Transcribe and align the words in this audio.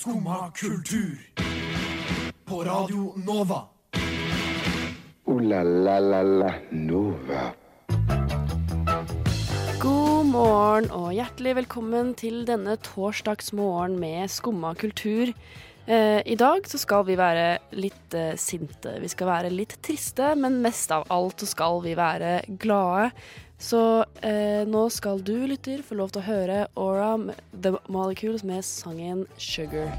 Skumma 0.00 0.50
kultur. 0.56 1.18
På 2.44 2.64
Radio 2.64 3.12
Nova. 3.26 3.58
O-la-la-la-la 5.24 6.54
Nova. 6.70 7.42
God 9.82 10.30
morgen 10.32 10.88
og 10.88 11.12
hjertelig 11.12 11.52
velkommen 11.58 12.14
til 12.16 12.46
denne 12.48 12.78
torsdagsmorgen 12.80 13.98
med 14.00 14.32
Skumma 14.32 14.72
kultur. 14.72 15.34
Eh, 15.84 16.22
I 16.24 16.38
dag 16.40 16.64
så 16.64 16.80
skal 16.80 17.04
vi 17.04 17.18
være 17.20 17.58
litt 17.76 18.16
eh, 18.16 18.38
sinte. 18.40 18.96
Vi 19.04 19.12
skal 19.12 19.28
være 19.34 19.52
litt 19.52 19.76
triste, 19.84 20.32
men 20.32 20.62
mest 20.64 20.96
av 20.96 21.04
alt 21.12 21.44
så 21.44 21.52
skal 21.52 21.84
vi 21.84 21.92
være 22.00 22.38
glade. 22.56 23.10
Så 23.60 23.80
eh, 24.24 24.64
nå 24.68 24.86
skal 24.88 25.20
du, 25.20 25.34
lytter, 25.46 25.82
få 25.84 25.98
lov 25.98 26.14
til 26.14 26.22
å 26.22 26.28
høre 26.30 26.60
Aura 26.80 27.12
The 27.52 27.74
Molecules 27.92 28.40
med 28.42 28.64
sangen 28.64 29.26
'Sugar'. 29.36 29.92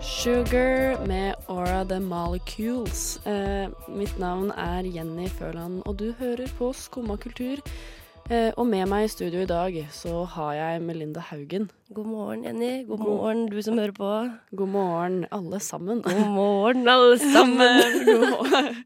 Sugar 0.00 1.06
med 1.06 1.34
Aura 1.52 1.84
The 1.84 2.00
Molecules. 2.00 3.20
Eh, 3.26 3.68
mitt 3.92 4.16
navn 4.18 4.50
er 4.56 4.88
Jenny 4.88 5.28
Førland, 5.28 5.82
og 5.84 6.00
du 6.00 6.14
hører 6.18 6.48
på 6.58 6.72
Skumma 6.72 7.16
kultur. 7.20 7.60
Eh, 8.30 8.52
og 8.56 8.68
med 8.70 8.86
meg 8.88 9.04
i 9.04 9.10
studio 9.10 9.42
i 9.42 9.48
dag 9.50 9.74
så 9.92 10.22
har 10.36 10.52
jeg 10.54 10.82
Melinda 10.86 11.20
Haugen. 11.26 11.66
God 11.92 12.06
morgen, 12.06 12.44
Jenny. 12.46 12.84
God 12.86 13.02
morgen, 13.02 13.40
du 13.50 13.58
som 13.66 13.76
hører 13.80 13.92
på. 13.96 14.10
God 14.56 14.70
morgen, 14.72 15.16
alle 15.34 15.58
sammen. 15.60 16.00
God 16.06 16.30
morgen, 16.32 16.86
alle 16.88 17.18
sammen. 17.34 17.98
God 18.06 18.24
morgen. 18.30 18.78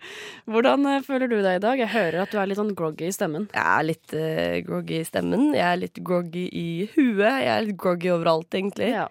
Hvordan 0.48 0.88
eh, 0.90 1.04
føler 1.06 1.30
du 1.30 1.36
deg 1.44 1.60
i 1.60 1.62
dag? 1.66 1.82
Jeg 1.84 1.92
hører 1.92 2.22
at 2.24 2.32
du 2.32 2.40
er 2.40 2.50
litt 2.50 2.58
sånn 2.62 2.74
groggy 2.78 3.10
i 3.10 3.14
stemmen. 3.14 3.46
Jeg 3.52 3.66
er 3.76 3.86
litt 3.86 4.16
uh, 4.16 4.56
groggy 4.66 5.00
i 5.02 5.06
stemmen. 5.06 5.48
Jeg 5.54 5.66
er 5.68 5.82
litt 5.84 6.02
groggy 6.06 6.46
i 6.50 6.68
huet. 6.96 7.28
Jeg 7.28 7.52
er 7.52 7.66
litt 7.68 7.80
groggy 7.80 8.14
overalt, 8.16 8.48
egentlig. 8.56 8.94
Ja. 8.96 9.06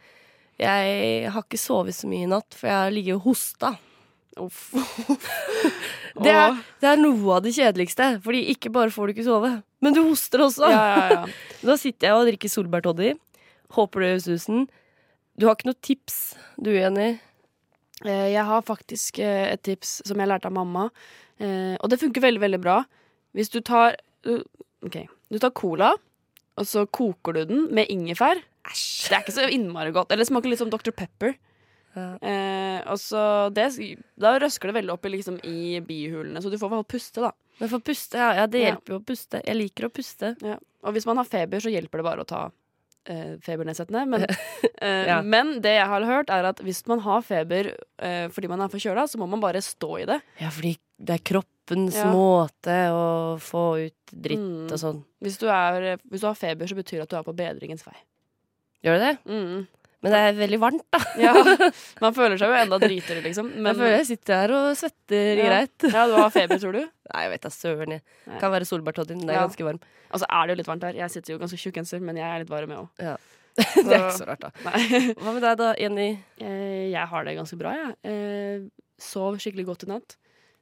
Jeg 0.59 1.29
har 1.35 1.45
ikke 1.45 1.59
sovet 1.59 1.95
så 1.95 2.09
mye 2.09 2.25
i 2.25 2.31
natt, 2.31 2.55
for 2.55 2.71
jeg 2.71 2.81
har 2.81 2.97
ligget 2.97 3.19
og 3.21 3.29
hosta. 3.29 3.75
Uff. 4.41 4.73
Det 6.23 6.31
er, 6.31 6.55
det 6.79 6.87
er 6.87 6.99
noe 7.01 7.35
av 7.35 7.43
det 7.43 7.51
kjedeligste, 7.57 8.05
Fordi 8.23 8.45
ikke 8.53 8.71
bare 8.71 8.93
får 8.93 9.07
du 9.09 9.13
ikke 9.15 9.25
sove, 9.27 9.49
men 9.83 9.95
du 9.97 10.01
hoster 10.05 10.45
også. 10.45 10.69
Ja, 10.71 10.83
ja, 10.87 11.05
ja. 11.11 11.25
Da 11.67 11.75
sitter 11.81 12.07
jeg 12.07 12.15
og 12.19 12.27
drikker 12.29 12.51
solbærtoddy. 12.53 13.13
Håper 13.75 13.99
du 13.99 14.07
gjør 14.07 14.21
susen. 14.23 14.65
Du 15.35 15.47
har 15.49 15.57
ikke 15.57 15.67
noe 15.67 15.81
tips, 15.83 16.19
du, 16.61 16.69
Jenny? 16.71 17.17
Eh, 18.05 18.27
Jeg 18.31 18.45
har 18.47 18.63
faktisk 18.63 19.19
eh, 19.19 19.49
et 19.51 19.63
tips 19.67 19.97
som 20.07 20.19
jeg 20.21 20.29
lærte 20.31 20.47
av 20.47 20.55
mamma, 20.55 20.87
eh, 21.43 21.75
og 21.81 21.91
det 21.91 21.99
funker 21.99 22.23
veldig, 22.23 22.43
veldig 22.45 22.61
bra. 22.63 22.77
Hvis 23.35 23.51
du 23.51 23.59
tar 23.65 23.97
OK. 24.25 24.95
Du 25.33 25.39
tar 25.41 25.51
cola, 25.57 25.91
og 26.55 26.67
så 26.69 26.85
koker 26.87 27.35
du 27.35 27.41
den 27.49 27.65
med 27.75 27.91
ingefær. 27.91 28.39
Æsj. 28.69 29.09
Det 29.09 29.17
er 29.17 29.23
ikke 29.25 29.35
så 29.35 29.49
innmari 29.51 29.91
godt. 29.93 30.13
Eller 30.13 30.23
det 30.23 30.29
smaker 30.31 30.49
litt 30.53 30.61
som 30.61 30.71
Dr. 30.71 30.93
Pepper. 30.95 31.35
Ja. 31.95 32.05
Eh, 32.19 32.79
og 32.91 32.99
så 32.99 33.23
det, 33.55 33.69
Da 34.19 34.33
røsker 34.41 34.69
det 34.71 34.75
veldig 34.81 34.93
opp 34.93 35.05
i, 35.07 35.13
liksom, 35.15 35.39
i 35.47 35.79
bihulene, 35.85 36.41
så 36.43 36.51
du 36.51 36.57
får 36.59 36.67
i 36.67 36.73
hvert 36.75 36.83
fall 36.83 36.91
puste, 36.97 37.23
da. 37.23 37.31
Men 37.61 37.71
for 37.71 37.79
puste, 37.87 38.19
ja, 38.19 38.33
ja, 38.41 38.45
det 38.51 38.65
hjelper 38.65 38.95
jo 38.95 38.99
å 38.99 39.05
puste. 39.07 39.39
Jeg 39.47 39.55
liker 39.55 39.87
å 39.87 39.91
puste. 39.95 40.33
Ja. 40.43 40.57
Og 40.83 40.93
hvis 40.97 41.05
man 41.07 41.17
har 41.21 41.27
feber, 41.29 41.63
så 41.63 41.71
hjelper 41.71 42.01
det 42.01 42.05
bare 42.05 42.25
å 42.25 42.27
ta 42.27 42.41
eh, 43.07 43.37
febernedsettende. 43.45 44.01
Men, 44.11 44.25
eh, 44.83 45.11
men 45.23 45.53
det 45.63 45.77
jeg 45.77 45.87
har 45.87 46.07
hørt, 46.09 46.29
er 46.35 46.49
at 46.51 46.59
hvis 46.65 46.83
man 46.91 46.99
har 47.05 47.23
feber 47.25 47.71
eh, 48.03 48.25
fordi 48.35 48.51
man 48.51 48.61
er 48.65 48.73
forkjøla, 48.73 49.07
så 49.07 49.21
må 49.21 49.29
man 49.31 49.43
bare 49.43 49.63
stå 49.63 49.91
i 50.03 50.09
det. 50.11 50.19
Ja, 50.43 50.51
fordi 50.51 50.75
det 50.99 51.15
er 51.17 51.23
kroppens 51.31 51.95
måte 52.11 52.75
å 52.95 53.05
få 53.41 53.63
ut 53.87 54.11
dritt 54.11 54.39
Mm. 54.43 54.67
og 54.71 54.77
sånn. 54.79 54.99
Hvis 55.23 55.39
du, 55.41 55.47
er, 55.49 55.95
hvis 56.11 56.21
du 56.21 56.27
har 56.27 56.35
feber, 56.37 56.67
så 56.69 56.75
betyr 56.77 56.99
det 56.99 57.07
at 57.07 57.15
du 57.15 57.17
er 57.17 57.25
på 57.25 57.33
bedringens 57.35 57.83
vei. 57.87 57.95
Gjør 58.85 58.99
det 58.99 59.07
det? 59.07 59.15
Mm. 59.31 59.65
Men 60.05 60.13
det 60.13 60.19
er 60.21 60.35
veldig 60.37 60.59
varmt, 60.61 60.83
da. 60.93 60.99
Ja, 61.17 61.33
Man 62.05 62.13
føler 62.13 62.37
seg 62.37 62.51
jo 62.53 62.57
enda 62.61 62.77
dritere, 62.81 63.23
liksom. 63.25 63.49
Men 63.55 63.71
jeg 63.73 63.79
føler 63.81 63.95
jeg 63.97 64.07
sitter 64.11 64.41
her 64.43 64.53
og 64.53 64.67
svetter 64.77 65.39
Ja. 65.41 65.45
greit. 65.49 65.85
ja, 65.89 66.03
du 66.11 66.13
har 66.19 66.29
feber, 66.35 66.61
tror 66.61 66.77
du? 66.77 66.83
Nei, 67.11 67.23
jeg 67.25 67.31
vet 67.35 67.45
da 67.47 67.51
søren. 67.53 67.95
jeg. 67.97 68.03
Nei. 68.29 68.39
Kan 68.43 68.53
være 68.53 68.67
solbærtoddy. 68.69 69.15
Den 69.17 69.29
er 69.33 69.39
Ja. 69.39 69.45
ganske 69.47 69.65
varm. 69.67 69.79
Og 70.13 70.21
så 70.21 70.29
er 70.29 70.45
det 70.45 70.53
jo 70.55 70.59
litt 70.61 70.69
varmt 70.69 70.85
her. 70.87 70.93
Jeg 71.01 71.09
sitter 71.15 71.33
jo 71.35 71.39
ganske 71.41 71.57
tjukk 71.59 71.79
genser, 71.81 71.99
men 72.05 72.15
jeg 72.21 72.29
er 72.29 72.45
litt 72.45 72.53
varm, 72.53 72.69
jeg 72.69 72.85
òg. 72.85 72.89
det 73.55 73.95
er 73.95 74.01
ikke 74.03 74.17
så 74.19 74.27
rart, 74.29 74.45
da. 74.45 74.51
Nei. 74.67 75.13
Hva 75.17 75.33
med 75.33 75.41
deg, 75.47 75.57
da, 75.63 75.71
Jenny? 75.79 76.09
Eh, 76.39 76.91
Jeg 76.93 77.07
har 77.11 77.23
det 77.25 77.35
ganske 77.39 77.57
bra, 77.59 77.73
jeg. 77.81 77.95
Eh, 78.05 78.65
Sov 79.01 79.35
skikkelig 79.43 79.65
godt 79.73 79.83
i 79.87 79.91
natt. 79.91 80.17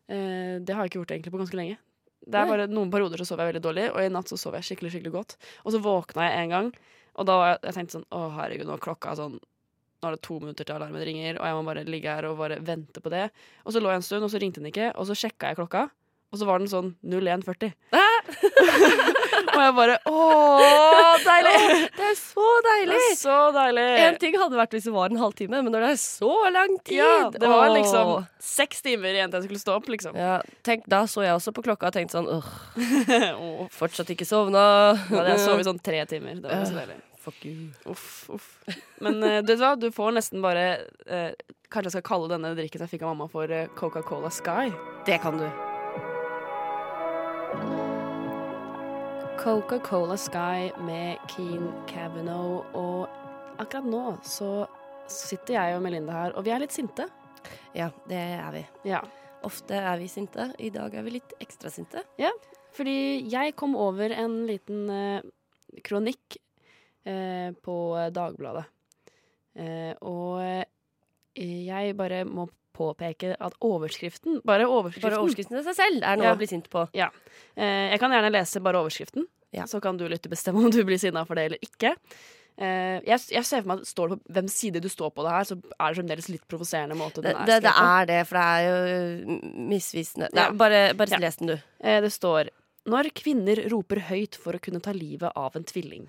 Eh, 0.10 0.60
Det 0.64 0.74
har 0.74 0.86
jeg 0.86 0.92
ikke 0.94 1.02
gjort 1.04 1.12
egentlig 1.18 1.34
på 1.36 1.42
ganske 1.44 1.58
lenge. 1.60 1.78
Det 2.24 2.40
er 2.40 2.48
bare 2.48 2.68
Noen 2.72 2.90
perioder 2.94 3.20
så 3.20 3.26
sov 3.28 3.42
jeg 3.44 3.50
veldig 3.52 3.62
dårlig, 3.66 3.90
og 3.92 4.00
i 4.00 4.08
natt 4.14 4.30
så 4.32 4.38
sov 4.40 4.54
jeg 4.56 4.64
skikkelig 4.64 4.94
skikkelig 4.94 5.12
godt. 5.12 5.34
Og 5.66 5.74
så 5.76 5.82
våkna 5.84 6.24
jeg 6.30 6.46
en 6.46 6.54
gang, 6.54 6.70
og 7.14 7.28
da 7.30 7.40
var 7.40 7.50
jeg, 7.52 7.60
jeg 7.68 7.76
tenkte 7.78 7.98
sånn 8.00 8.06
Å, 8.10 8.22
herregud, 8.40 8.68
nå 8.70 8.78
er 8.78 8.84
klokka 8.84 9.16
sånn 9.20 9.36
Nå 9.38 10.10
er 10.10 10.16
det 10.18 10.24
to 10.26 10.36
minutter 10.42 10.68
til 10.68 10.76
alarmen 10.76 11.04
ringer, 11.08 11.38
og 11.40 11.48
jeg 11.48 11.56
må 11.56 11.62
bare 11.70 11.84
ligge 11.88 12.12
her 12.12 12.26
og 12.28 12.40
bare 12.42 12.58
vente 12.60 13.00
på 13.00 13.12
det. 13.14 13.30
Og 13.64 13.72
så 13.72 13.80
lå 13.80 13.88
jeg 13.88 14.02
en 14.02 14.04
stund, 14.04 14.26
og 14.28 14.32
så 14.34 14.42
ringte 14.42 14.60
den 14.60 14.68
ikke, 14.68 14.90
og 15.00 15.08
så 15.08 15.16
sjekka 15.16 15.54
jeg 15.54 15.62
klokka, 15.62 15.86
og 16.34 16.42
så 16.42 16.48
var 16.50 16.60
den 16.60 16.68
sånn 16.68 16.90
01.40. 17.08 17.72
og 19.54 19.62
jeg 19.64 19.76
bare 19.78 19.96
Å, 20.12 20.18
deilig! 21.24 21.56
Det 21.96 22.10
er 22.10 22.20
så 22.20 22.50
Det 22.66 22.74
deilig! 23.14 23.22
så 23.22 23.38
deilig! 23.56 23.86
En 24.08 24.20
ting 24.22 24.38
hadde 24.42 24.60
vært 24.60 24.76
hvis 24.76 24.90
det 24.90 24.96
var 24.96 25.14
en 25.14 25.22
halvtime, 25.22 25.62
men 25.62 25.74
når 25.74 25.86
det 25.88 25.94
er 25.94 26.02
så 26.02 26.34
lang 26.54 26.76
tid 26.82 27.00
Ja, 27.00 27.30
det 27.32 27.48
var 27.48 27.70
åh. 27.70 27.78
liksom 27.78 28.12
seks 28.44 28.84
timer 28.86 29.16
igjen 29.16 29.32
til 29.32 29.42
jeg 29.42 29.50
skulle 29.50 29.64
stå 29.64 29.78
opp, 29.80 29.90
liksom. 29.94 30.20
ja, 30.20 30.36
tenk, 30.66 30.86
Da 30.92 31.06
så 31.10 31.24
jeg 31.26 31.38
også 31.38 31.56
på 31.56 31.64
klokka 31.66 31.90
og 31.92 31.96
tenkte 31.96 32.20
sånn 32.20 32.30
Åh, 33.48 33.66
fortsatt 33.74 34.12
ikke 34.14 34.28
sovna. 34.28 34.68
Da 35.08 35.18
hadde 35.18 35.34
jeg 35.36 35.44
sovet 35.46 35.70
sånn 35.70 35.82
tre 35.84 36.04
timer. 36.10 36.44
Det 36.44 36.52
var 36.52 36.68
så 36.68 36.80
deilig. 36.82 37.00
Fuck 37.24 37.46
you. 37.46 37.70
Uff, 37.86 38.30
uff. 38.30 38.60
Men 39.00 39.24
uh, 39.24 39.42
du 39.42 39.56
du 39.56 39.92
får 39.92 40.12
nesten 40.12 40.42
bare 40.44 40.78
uh, 41.08 41.32
Kanskje 41.70 41.88
jeg 41.88 41.92
skal 41.96 42.10
kalle 42.10 42.28
denne 42.30 42.52
drikken 42.58 42.84
jeg 42.84 42.92
fikk 42.92 43.06
av 43.08 43.16
mamma, 43.16 43.30
for 43.32 43.50
eh, 43.50 43.72
Coca-Cola 43.80 44.30
Sky. 44.30 44.70
Det 45.08 45.18
kan 45.24 45.40
du. 45.42 45.48
Coca-Cola 49.40 50.18
Sky 50.18 50.72
med 50.86 51.18
Keen 51.28 51.68
Cavanaugh. 51.88 52.66
Og 52.78 53.10
akkurat 53.62 53.88
nå 53.88 54.02
så 54.26 54.66
sitter 55.12 55.58
jeg 55.58 55.78
og 55.78 55.84
Melinda 55.84 56.16
her, 56.16 56.36
og 56.38 56.46
vi 56.46 56.54
er 56.54 56.62
litt 56.64 56.76
sinte. 56.76 57.08
Ja, 57.76 57.90
det 58.10 58.20
er 58.20 58.52
vi. 58.56 58.64
Ja. 58.88 59.02
Ofte 59.44 59.76
er 59.76 60.00
vi 60.00 60.08
sinte. 60.08 60.52
I 60.64 60.70
dag 60.72 60.94
er 60.96 61.04
vi 61.04 61.18
litt 61.18 61.36
ekstra 61.44 61.72
sinte. 61.74 62.06
Ja, 62.22 62.32
Fordi 62.74 63.22
jeg 63.30 63.54
kom 63.60 63.76
over 63.78 64.10
en 64.16 64.46
liten 64.50 64.88
eh, 64.90 65.26
kronikk 65.86 66.38
eh, 67.06 67.52
på 67.54 67.78
Dagbladet. 68.16 68.64
Eh, 69.54 69.92
og 70.02 70.40
eh, 70.42 70.64
jeg 71.68 71.98
bare 72.00 72.24
må 72.26 72.48
påpeke 72.74 73.36
at 73.40 73.54
overskriften 73.62 74.42
Bare 74.46 74.66
overskriften. 74.68 75.10
Bare 75.10 75.22
overskriften 75.22 75.60
i 75.60 75.64
seg 75.64 75.76
selv 75.78 76.04
er 76.04 76.18
noe 76.18 76.26
Ja. 76.32 76.36
å 76.36 76.38
bli 76.42 76.48
sint 76.50 76.70
på. 76.70 76.88
Eh, 76.94 77.90
jeg 77.92 78.00
kan 78.00 78.12
gjerne 78.12 78.32
lese 78.34 78.60
bare 78.62 78.82
overskriften, 78.82 79.28
Ja. 79.54 79.64
så 79.66 79.80
kan 79.82 79.98
du 79.98 80.08
lytte 80.10 80.30
bestemme 80.30 80.64
om 80.64 80.72
du 80.72 80.84
blir 80.84 80.98
sinna 81.00 81.26
for 81.26 81.36
det 81.36 81.46
eller 81.46 81.60
ikke. 81.62 81.96
Eh, 82.58 83.00
jeg, 83.02 83.20
jeg 83.34 83.46
ser 83.46 83.62
for 83.64 83.68
meg 83.72 83.80
at 83.82 83.88
Står 83.90 84.10
det 84.10 84.18
på 84.24 84.34
hvem 84.34 84.48
side 84.50 84.80
du 84.82 84.88
står 84.90 85.10
på 85.16 85.24
det 85.26 85.32
her, 85.34 85.44
så 85.50 85.56
er 85.58 85.94
det 85.94 85.98
fremdeles 85.98 86.30
litt 86.30 86.48
provoserende 86.48 86.96
måte 86.96 87.22
Det, 87.24 87.32
den 87.34 87.42
er 87.42 87.46
det, 87.46 87.62
det 87.64 87.72
skrevet 87.72 87.80
på. 87.82 88.02
er 88.02 88.06
det, 88.06 88.28
for 88.28 88.38
det 88.38 88.46
er 88.46 88.62
jo 88.68 89.40
misvisende. 89.74 90.30
Ja. 90.34 90.52
bare 90.52 90.94
bare 90.94 91.10
Ja. 91.10 91.18
les 91.18 91.36
den, 91.38 91.48
du. 91.48 91.58
Eh, 91.82 92.02
det 92.02 92.12
står 92.14 92.50
Når 92.86 93.10
kvinner 93.16 93.70
roper 93.72 94.02
høyt 94.10 94.36
for 94.36 94.54
å 94.54 94.60
kunne 94.62 94.82
ta 94.84 94.92
livet 94.92 95.32
av 95.36 95.56
en 95.56 95.64
tvilling. 95.64 96.06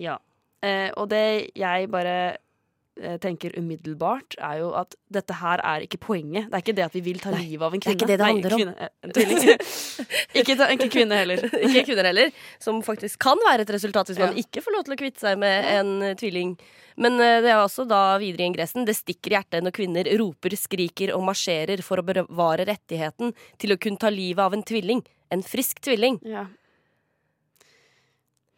Ja. 0.00 0.18
Eh, 0.62 0.90
og 0.96 1.08
det 1.10 1.50
jeg 1.58 1.90
bare 1.90 2.38
tenker 3.22 3.54
umiddelbart, 3.58 4.34
er 4.38 4.58
jo 4.60 4.72
at 4.76 4.94
dette 5.12 5.34
her 5.40 5.62
er 5.64 5.84
ikke 5.86 5.98
poenget. 6.02 6.50
Det 6.50 6.54
er 6.58 6.62
ikke 6.62 6.74
det 6.76 6.84
at 6.84 6.94
vi 6.94 7.00
vil 7.06 7.18
ta 7.22 7.30
livet 7.32 7.64
av 7.64 7.72
en 7.74 7.80
kvinne. 7.80 7.96
det 7.96 8.04
er 8.04 8.04
ikke 8.04 8.10
det 8.10 8.18
det 8.18 8.26
handler 8.26 8.52
om. 8.52 8.60
Kvinne, 8.60 9.56
eh, 9.56 10.36
ikke, 10.42 10.56
ta, 10.60 10.68
ikke 10.74 10.88
kvinne 10.92 11.18
heller. 11.22 11.42
Ikke 11.66 11.84
kvinner 11.88 12.08
heller, 12.10 12.30
som 12.60 12.82
faktisk 12.84 13.18
kan 13.24 13.40
være 13.48 13.64
et 13.66 13.72
resultat 13.74 14.12
hvis 14.12 14.20
man 14.20 14.36
Ja. 14.36 14.44
ikke 14.44 14.62
får 14.64 14.76
lov 14.76 14.84
til 14.86 14.94
å 14.94 15.00
kvitte 15.00 15.24
seg 15.24 15.40
med 15.40 15.68
en 15.72 15.92
eh, 16.02 16.14
tvilling. 16.20 16.54
Men 17.00 17.16
eh, 17.20 17.40
det 17.44 17.50
er 17.54 17.62
også 17.62 17.86
da 17.88 18.02
videre 18.20 18.44
i 18.44 18.50
ingressen 18.52 18.84
det 18.88 18.98
stikker 18.98 19.32
i 19.32 19.38
hjertet 19.38 19.64
når 19.64 19.72
kvinner 19.76 20.12
roper, 20.20 20.54
skriker 20.58 21.14
og 21.16 21.24
marsjerer 21.30 21.80
for 21.82 22.02
å 22.02 22.06
bevare 22.06 22.68
rettigheten 22.68 23.32
til 23.58 23.72
å 23.72 23.80
kunne 23.80 24.00
ta 24.02 24.12
livet 24.12 24.44
av 24.44 24.52
en 24.56 24.62
tvilling. 24.68 25.00
En 25.32 25.42
frisk 25.42 25.80
tvilling. 25.80 26.20
Ja. 26.28 26.46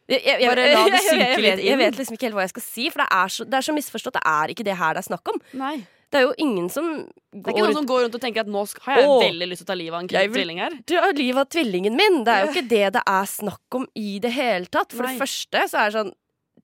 Jeg, 0.08 0.20
jeg, 0.20 0.40
jeg, 0.44 1.40
vet- 1.44 1.64
Jeg 1.64 1.78
vet 1.80 1.96
liksom 1.96 2.14
ikke 2.18 2.26
helt 2.28 2.36
hva 2.36 2.44
jeg 2.44 2.52
skal 2.52 2.62
si, 2.66 2.90
for 2.92 3.00
det 3.04 3.08
er 3.16 3.28
så, 3.32 3.44
det 3.48 3.56
er 3.60 3.64
så 3.64 3.74
misforstått. 3.76 4.18
Det 4.18 4.24
er 4.28 4.52
ikke 4.52 4.66
det 4.66 4.76
her 4.76 4.94
det 4.96 5.00
er 5.04 5.08
snakk 5.08 5.30
om. 5.32 5.38
Nei. 5.56 5.76
Det 6.12 6.20
er 6.20 6.26
jo 6.28 6.34
ingen 6.44 6.68
som 6.70 6.84
Det 7.32 7.48
er 7.48 7.54
ikke 7.56 7.62
noen 7.64 7.74
som 7.80 7.86
går 7.88 8.02
rundt 8.04 8.14
og 8.14 8.20
tenker 8.22 8.44
at 8.44 8.50
nå 8.52 8.60
har 8.84 9.00
jeg 9.00 9.08
å, 9.10 9.14
veldig 9.24 9.48
lyst 9.50 9.64
til 9.64 9.66
å 9.66 9.70
ta 9.72 9.76
livet 9.80 9.96
av 9.96 10.02
en 10.04 10.10
vil- 10.12 10.34
tvilling 10.36 10.60
her. 10.62 10.76
Du 10.86 10.94
har 11.00 11.16
livet 11.16 11.40
av 11.40 11.48
tvillingen 11.50 11.96
min. 11.98 12.20
Det 12.26 12.34
er 12.36 12.44
jo 12.44 12.52
ikke 12.52 12.68
det 12.70 12.82
det 12.98 13.02
er 13.16 13.24
snakk 13.32 13.78
om 13.80 13.86
i 13.98 14.18
det 14.22 14.30
hele 14.36 14.66
tatt. 14.70 14.92
For 14.94 15.02
Nei. 15.08 15.14
det 15.16 15.22
første 15.24 15.64
så 15.72 15.80
er 15.80 15.90
det 15.90 15.98
sånn 16.00 16.12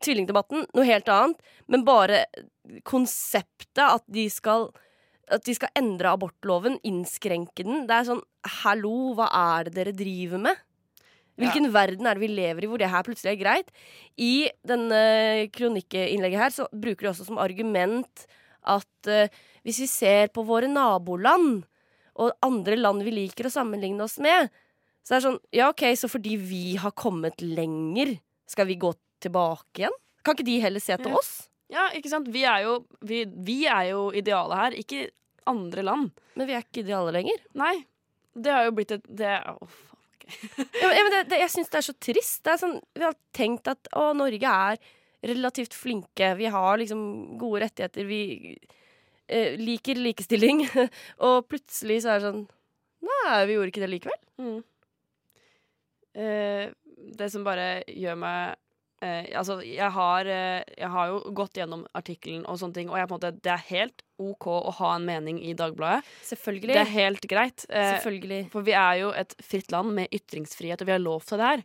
Tvillingdebatten, 0.00 0.62
noe 0.72 0.84
helt 0.88 1.08
annet. 1.12 1.36
Men 1.68 1.82
bare 1.84 2.22
konseptet 2.88 3.82
at 3.84 4.04
de 4.08 4.28
skal 4.32 4.70
At 5.30 5.44
de 5.46 5.52
skal 5.54 5.70
endre 5.78 6.10
abortloven, 6.10 6.78
innskrenke 6.86 7.62
den. 7.66 7.84
Det 7.86 7.94
er 8.00 8.06
sånn 8.08 8.22
Hallo, 8.62 9.12
hva 9.14 9.28
er 9.30 9.68
det 9.68 9.74
dere 9.76 9.92
driver 9.94 10.40
med? 10.42 10.58
Hvilken 11.40 11.70
verden 11.74 12.06
er 12.06 12.18
det 12.18 12.22
vi 12.24 12.30
lever 12.34 12.64
i 12.66 12.70
hvor 12.70 12.80
det 12.82 12.90
her 12.92 13.04
plutselig 13.06 13.32
er 13.34 13.40
greit? 13.40 13.70
I 14.20 14.50
denne 14.66 15.00
kronikkinnlegget 15.54 16.40
her 16.42 16.54
så 16.54 16.68
bruker 16.72 17.06
de 17.06 17.12
også 17.14 17.26
som 17.28 17.40
argument 17.42 18.26
at 18.68 19.08
uh, 19.08 19.26
hvis 19.64 19.80
vi 19.84 19.88
ser 19.88 20.28
på 20.34 20.44
våre 20.44 20.68
naboland 20.68 21.62
og 22.20 22.34
andre 22.44 22.76
land 22.76 23.04
vi 23.06 23.14
liker 23.16 23.48
å 23.48 23.52
sammenligne 23.54 24.04
oss 24.04 24.18
med, 24.20 24.50
så 25.04 25.14
er 25.14 25.20
det 25.20 25.26
sånn 25.28 25.38
Ja, 25.56 25.70
OK, 25.72 25.86
så 25.96 26.10
fordi 26.12 26.36
vi 26.36 26.64
har 26.80 26.92
kommet 26.92 27.40
lenger, 27.40 28.18
skal 28.50 28.68
vi 28.68 28.76
gå 28.80 28.92
tilbake 29.24 29.84
igjen? 29.86 29.96
Kan 30.24 30.36
ikke 30.36 30.48
de 30.50 30.58
heller 30.60 30.82
se 30.84 30.96
til 31.00 31.12
Ja. 31.14 31.16
oss? 31.22 31.30
Ja, 31.70 31.86
ikke 31.94 32.10
sant? 32.12 32.28
Vi 32.34 32.42
er 32.44 32.64
jo, 32.66 32.80
vi, 33.06 33.22
vi 33.24 33.62
er 33.70 33.92
jo 33.92 34.10
idealet 34.16 34.58
her, 34.58 34.76
ikke 34.82 35.04
andre 35.48 35.84
land. 35.86 36.10
Men 36.36 36.48
vi 36.48 36.56
er 36.56 36.64
ikke 36.64 36.82
idealet 36.82 37.14
lenger. 37.14 37.38
Nei. 37.54 37.76
Det 38.34 38.52
har 38.52 38.66
jo 38.66 38.72
blitt 38.74 38.90
et 38.96 39.06
det, 39.06 39.30
fuck. 39.70 39.89
Ja, 40.80 40.88
men- 40.90 41.12
det, 41.14 41.22
det, 41.32 41.40
jeg 41.42 41.52
syns 41.54 41.70
det 41.72 41.80
er 41.80 41.86
så 41.88 41.96
trist. 42.08 42.46
Er 42.46 42.60
sånn, 42.60 42.78
vi 42.96 43.06
har 43.06 43.16
tenkt 43.36 43.70
at 43.70 43.90
å, 43.96 44.10
Norge 44.16 44.54
er 44.70 44.80
relativt 45.30 45.74
flinke. 45.76 46.34
Vi 46.38 46.48
har 46.52 46.80
liksom 46.80 47.02
gode 47.40 47.64
rettigheter. 47.66 48.06
Vi 48.08 48.22
eh, 49.28 49.58
liker 49.60 50.00
likestilling. 50.00 50.64
og 51.26 51.44
plutselig 51.50 52.02
så 52.04 52.14
er 52.14 52.20
det 52.20 52.30
sånn 52.30 52.48
Nei, 53.00 53.36
vi 53.48 53.54
gjorde 53.54 53.70
ikke 53.72 53.80
det 53.80 53.88
likevel. 53.94 54.18
Mm. 54.40 54.56
Eh, 56.20 56.64
det 57.16 57.28
som 57.32 57.46
bare 57.46 57.80
gjør 57.88 58.18
meg 58.20 58.58
eh, 59.02 59.26
Altså, 59.38 59.58
jeg 59.64 59.90
har, 59.94 60.26
eh, 60.26 60.62
jeg 60.78 60.90
har 60.92 61.08
jo 61.12 61.32
gått 61.36 61.58
gjennom 61.60 61.86
artikkelen 61.96 62.44
og 62.46 62.58
sånne 62.60 62.76
ting, 62.76 62.92
og 62.92 62.98
jeg, 63.00 63.08
måte, 63.10 63.32
det 63.42 63.52
er 63.54 63.66
helt 63.70 64.04
OK 64.20 64.46
å 64.52 64.74
ha 64.80 64.94
en 64.96 65.08
mening 65.08 65.40
i 65.42 65.54
Dagbladet. 65.56 66.04
Selvfølgelig. 66.28 66.74
Det 66.76 66.82
er 66.84 66.94
helt 66.94 67.26
greit. 67.30 67.66
Eh, 67.68 67.94
Selvfølgelig. 67.96 68.42
For 68.52 68.66
vi 68.66 68.76
er 68.76 69.00
jo 69.00 69.12
et 69.16 69.34
fritt 69.44 69.72
land 69.72 69.94
med 69.96 70.12
ytringsfrihet, 70.12 70.82
og 70.82 70.90
vi 70.90 70.96
har 70.96 71.02
lov 71.02 71.24
til 71.28 71.40
det 71.40 71.50
her. 71.52 71.64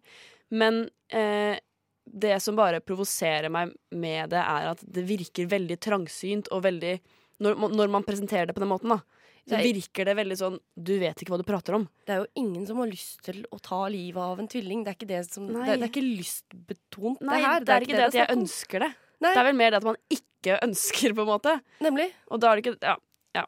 Men 0.56 0.86
eh, 1.10 1.60
det 2.06 2.38
som 2.44 2.56
bare 2.56 2.84
provoserer 2.86 3.50
meg 3.52 3.74
med 3.92 4.30
det, 4.32 4.40
er 4.40 4.72
at 4.72 4.84
det 4.86 5.08
virker 5.10 5.50
veldig 5.52 5.80
trangsynt 5.82 6.52
og 6.54 6.64
veldig 6.68 7.00
Når, 7.44 7.58
når 7.76 7.90
man 7.92 8.04
presenterer 8.08 8.48
det 8.48 8.54
på 8.56 8.62
den 8.64 8.70
måten, 8.72 8.94
da, 8.94 9.02
så 9.48 9.56
er- 9.60 9.64
virker 9.74 10.06
det 10.06 10.16
veldig 10.18 10.38
sånn 10.40 10.60
Du 10.76 10.98
vet 11.00 11.16
ikke 11.22 11.30
hva 11.34 11.38
du 11.38 11.44
prater 11.44 11.76
om. 11.76 11.88
Det 12.06 12.14
er 12.16 12.20
jo 12.24 12.28
ingen 12.36 12.66
som 12.66 12.78
har 12.78 12.88
lyst 12.88 13.22
til 13.22 13.46
å 13.52 13.60
ta 13.62 13.88
livet 13.88 14.18
av 14.22 14.40
en 14.40 14.48
tvilling. 14.48 14.84
Det 14.84 14.90
er 14.94 14.98
ikke 14.98 15.08
det 15.14 15.26
som 15.32 15.48
Det, 15.48 15.54
det 15.80 15.82
er 15.84 15.90
ikke 15.90 16.18
lystbetont, 16.18 17.22
Nei, 17.22 17.38
det 17.40 17.46
her. 17.46 17.60
det 17.60 17.70
er 17.76 17.82
ikke 17.88 17.98
det 18.00 18.08
at 18.10 18.14
jeg 18.14 18.28
ønsker 18.38 18.80
det. 18.88 18.92
Nei, 19.22 19.34
Det 19.34 19.38
er 19.38 19.44
vel 19.52 19.56
mer 19.56 19.72
det 19.72 19.78
at 19.78 19.84
man 19.84 19.98
ikke 20.10 20.60
ønsker, 20.68 21.14
på 21.16 21.22
en 21.26 21.28
måte. 21.34 21.62
nemlig. 21.82 22.12
Og 22.32 22.40
da 22.40 22.52
er 22.52 22.62
det 22.62 22.66
ikke 22.66 22.78
Ja. 22.82 22.96
ja. 23.36 23.46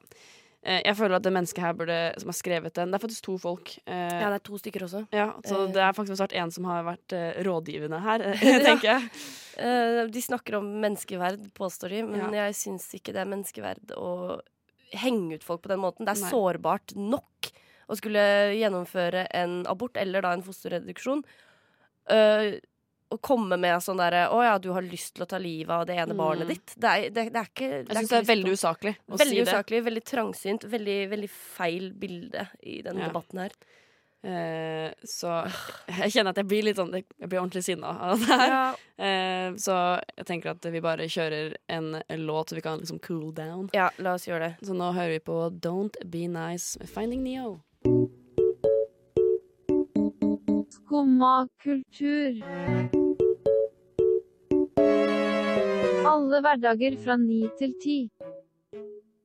Eh, 0.63 0.81
Jeg 0.83 0.95
føler 0.97 1.15
at 1.15 1.23
det 1.23 1.31
mennesket 1.31 1.61
her 1.63 1.73
burde, 1.73 1.97
som 2.19 2.27
har 2.27 2.33
skrevet 2.33 2.73
den 2.73 2.91
Det 2.91 2.97
er 3.01 3.07
faktisk 3.07 3.21
to 3.23 3.37
folk. 3.37 3.77
eh, 3.87 4.19
Ja, 4.21 4.29
det 4.31 4.41
er 4.41 4.43
to 4.43 4.57
stykker 4.57 4.81
også. 4.83 5.07
ja, 5.13 5.33
så 5.45 5.67
eh. 5.67 5.71
det 5.71 5.77
er 5.81 5.93
faktisk 5.93 6.17
vært 6.19 6.33
en 6.35 6.51
som 6.51 6.65
har 6.65 6.83
vært 6.83 7.13
eh, 7.13 7.43
rådgivende 7.43 8.01
her, 8.01 8.21
eh, 8.33 8.59
tenker 8.65 8.81
jeg. 8.83 9.09
Eh, 9.57 10.07
de 10.07 10.21
snakker 10.21 10.57
om 10.57 10.65
menneskeverd, 10.81 11.51
påstår 11.53 11.89
de, 11.89 12.03
men 12.03 12.19
Ja. 12.33 12.47
jeg 12.49 12.53
syns 12.55 12.89
ikke 12.93 13.13
det 13.13 13.21
er 13.21 13.25
menneskeverd 13.31 13.93
å 13.97 14.39
henge 14.93 15.35
ut 15.35 15.43
folk 15.43 15.61
på 15.61 15.69
den 15.69 15.79
måten. 15.79 16.05
Det 16.05 16.15
er 16.17 16.21
Nei. 16.21 16.31
sårbart 16.31 16.95
nok 16.95 17.51
å 17.89 17.95
skulle 17.97 18.53
gjennomføre 18.59 19.27
en 19.31 19.65
abort 19.67 19.95
eller 19.97 20.21
da 20.21 20.33
en 20.33 20.43
fosterreduksjon. 20.43 21.23
Eh, 22.09 22.59
å 23.09 23.17
komme 23.23 23.55
med 23.57 23.79
sånn 23.79 23.97
derre 23.97 24.27
'Å 24.27 24.43
ja, 24.43 24.57
du 24.59 24.73
har 24.73 24.81
lyst 24.81 25.13
til 25.15 25.23
å 25.23 25.27
ta 25.29 25.37
livet 25.37 25.69
av 25.71 25.85
det 25.85 25.95
ene 25.95 26.11
Mm. 26.13 26.17
barnet 26.17 26.47
ditt'. 26.49 26.75
Det 26.77 26.83
er, 26.89 27.09
det, 27.09 27.31
det 27.31 27.35
er 27.39 27.45
ikke 27.47 27.69
Jeg 27.87 27.95
syns 27.95 28.09
det 28.09 28.17
er 28.19 28.35
veldig 28.35 28.51
usaklig 28.51 28.95
å 29.09 29.17
Veldig 29.17 29.37
si 29.37 29.43
det. 29.43 29.47
usaklig, 29.47 29.83
veldig 29.85 30.03
trangsynt, 30.03 30.63
veldig, 30.63 31.09
veldig 31.09 31.29
feil 31.29 31.93
bilde 31.93 32.49
i 32.63 32.81
denne 32.81 32.99
Ja. 32.99 33.07
debatten 33.07 33.39
her. 33.39 33.51
Eh, 34.23 34.91
så 35.03 35.29
jeg 36.01 36.11
kjenner 36.11 36.33
at 36.33 36.41
jeg 36.41 36.47
blir 36.49 36.65
litt 36.65 36.79
sånn 36.79 36.89
Jeg 36.95 37.29
blir 37.29 37.37
ordentlig 37.39 37.63
sinna 37.67 37.93
av 38.09 38.23
det 38.23 38.39
her. 38.41 38.79
Eh, 38.97 39.49
så 39.61 39.75
jeg 40.17 40.25
tenker 40.25 40.55
at 40.55 40.65
vi 40.73 40.81
bare 40.81 41.05
kjører 41.11 41.53
en 41.69 41.91
låt 42.25 42.49
så 42.49 42.57
vi 42.57 42.65
kan 42.65 42.81
liksom 42.81 42.99
cool 43.05 43.29
down. 43.37 43.69
Ja, 43.77 43.91
la 44.01 44.15
oss 44.17 44.27
gjøre 44.27 44.49
det. 44.49 44.67
Så 44.67 44.77
nå 44.77 44.91
hører 44.95 45.17
vi 45.17 45.23
på 45.29 45.37
Don't 45.61 45.99
Be 46.05 46.25
Nice 46.31 46.79
med 46.81 46.89
Finding 46.89 47.23
Neo. 47.23 47.59
Skumma 50.73 51.47
kultur. 51.61 52.41
Alle 56.07 56.39
hverdager 56.41 56.95
fra 57.03 57.17
ni 57.19 57.43
til 57.59 57.75
ti. 57.83 57.99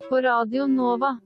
På 0.09 0.21
Radio 0.21 0.67
Nova. 0.67 1.17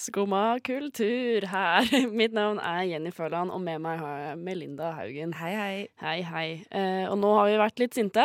Skumma 0.00 0.58
kultur 0.64 1.44
her. 1.44 1.84
Mitt 2.16 2.32
navn 2.32 2.56
er 2.64 2.86
Jenny 2.88 3.10
Føland, 3.12 3.52
og 3.52 3.60
med 3.60 3.82
meg 3.84 3.98
har 4.00 4.14
jeg 4.22 4.38
Melinda 4.46 4.94
Haugen. 4.96 5.34
Hei, 5.36 5.50
hei. 5.52 5.74
Hei, 6.00 6.14
hei. 6.24 6.44
Eh, 6.72 7.04
og 7.10 7.18
nå 7.20 7.34
har 7.36 7.50
vi 7.50 7.58
vært 7.60 7.82
litt 7.82 7.98
sinte. 7.98 8.24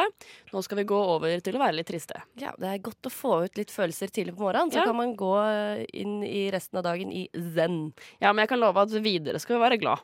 Nå 0.53 0.63
skal 0.63 0.79
vi 0.79 0.85
gå 0.87 0.95
over 1.17 1.35
til 1.43 1.57
å 1.57 1.63
være 1.65 1.75
litt 1.81 1.89
triste. 1.91 2.21
Ja, 2.39 2.53
det 2.61 2.69
er 2.71 2.79
godt 2.85 3.09
å 3.09 3.11
få 3.11 3.41
ut 3.43 3.59
litt 3.59 3.73
følelser 3.75 4.07
tidlig 4.07 4.37
på 4.37 4.45
morgenen, 4.47 4.71
så 4.71 4.85
Ja. 4.85 4.87
kan 4.87 4.95
man 5.01 5.17
gå 5.19 5.33
eh, 5.43 5.83
inn 5.99 6.21
i 6.23 6.45
resten 6.55 6.79
av 6.79 6.87
dagen 6.87 7.11
i 7.11 7.27
zen. 7.35 7.91
Ja, 8.23 8.31
men 8.31 8.45
jeg 8.45 8.53
kan 8.55 8.63
love 8.63 8.79
at 8.87 8.95
videre 9.03 9.43
skal 9.43 9.57
vi 9.59 9.65
være 9.67 9.81
glad. 9.83 9.99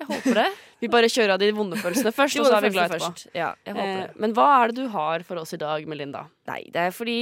Jeg 0.00 0.08
håper 0.10 0.34
det. 0.42 0.46
Vi 0.84 0.88
bare 0.92 1.08
kjører 1.08 1.32
av 1.34 1.40
de 1.40 1.46
vonde 1.56 1.76
følelsene 1.80 2.12
først, 2.12 2.36
og 2.42 2.46
så 2.50 2.56
er 2.58 2.64
vi 2.66 2.70
glad 2.74 2.92
etterpå. 2.92 3.30
Ja, 3.34 3.54
Eh, 3.64 3.74
det. 3.78 4.10
men 4.20 4.34
hva 4.36 4.44
er 4.62 4.68
det 4.72 4.82
du 4.82 4.88
har 4.92 5.22
for 5.24 5.40
oss 5.40 5.54
i 5.56 5.58
dag, 5.62 5.86
Melinda? 5.88 6.26
Nei, 6.50 6.66
det 6.70 6.82
er 6.82 6.92
fordi 6.92 7.16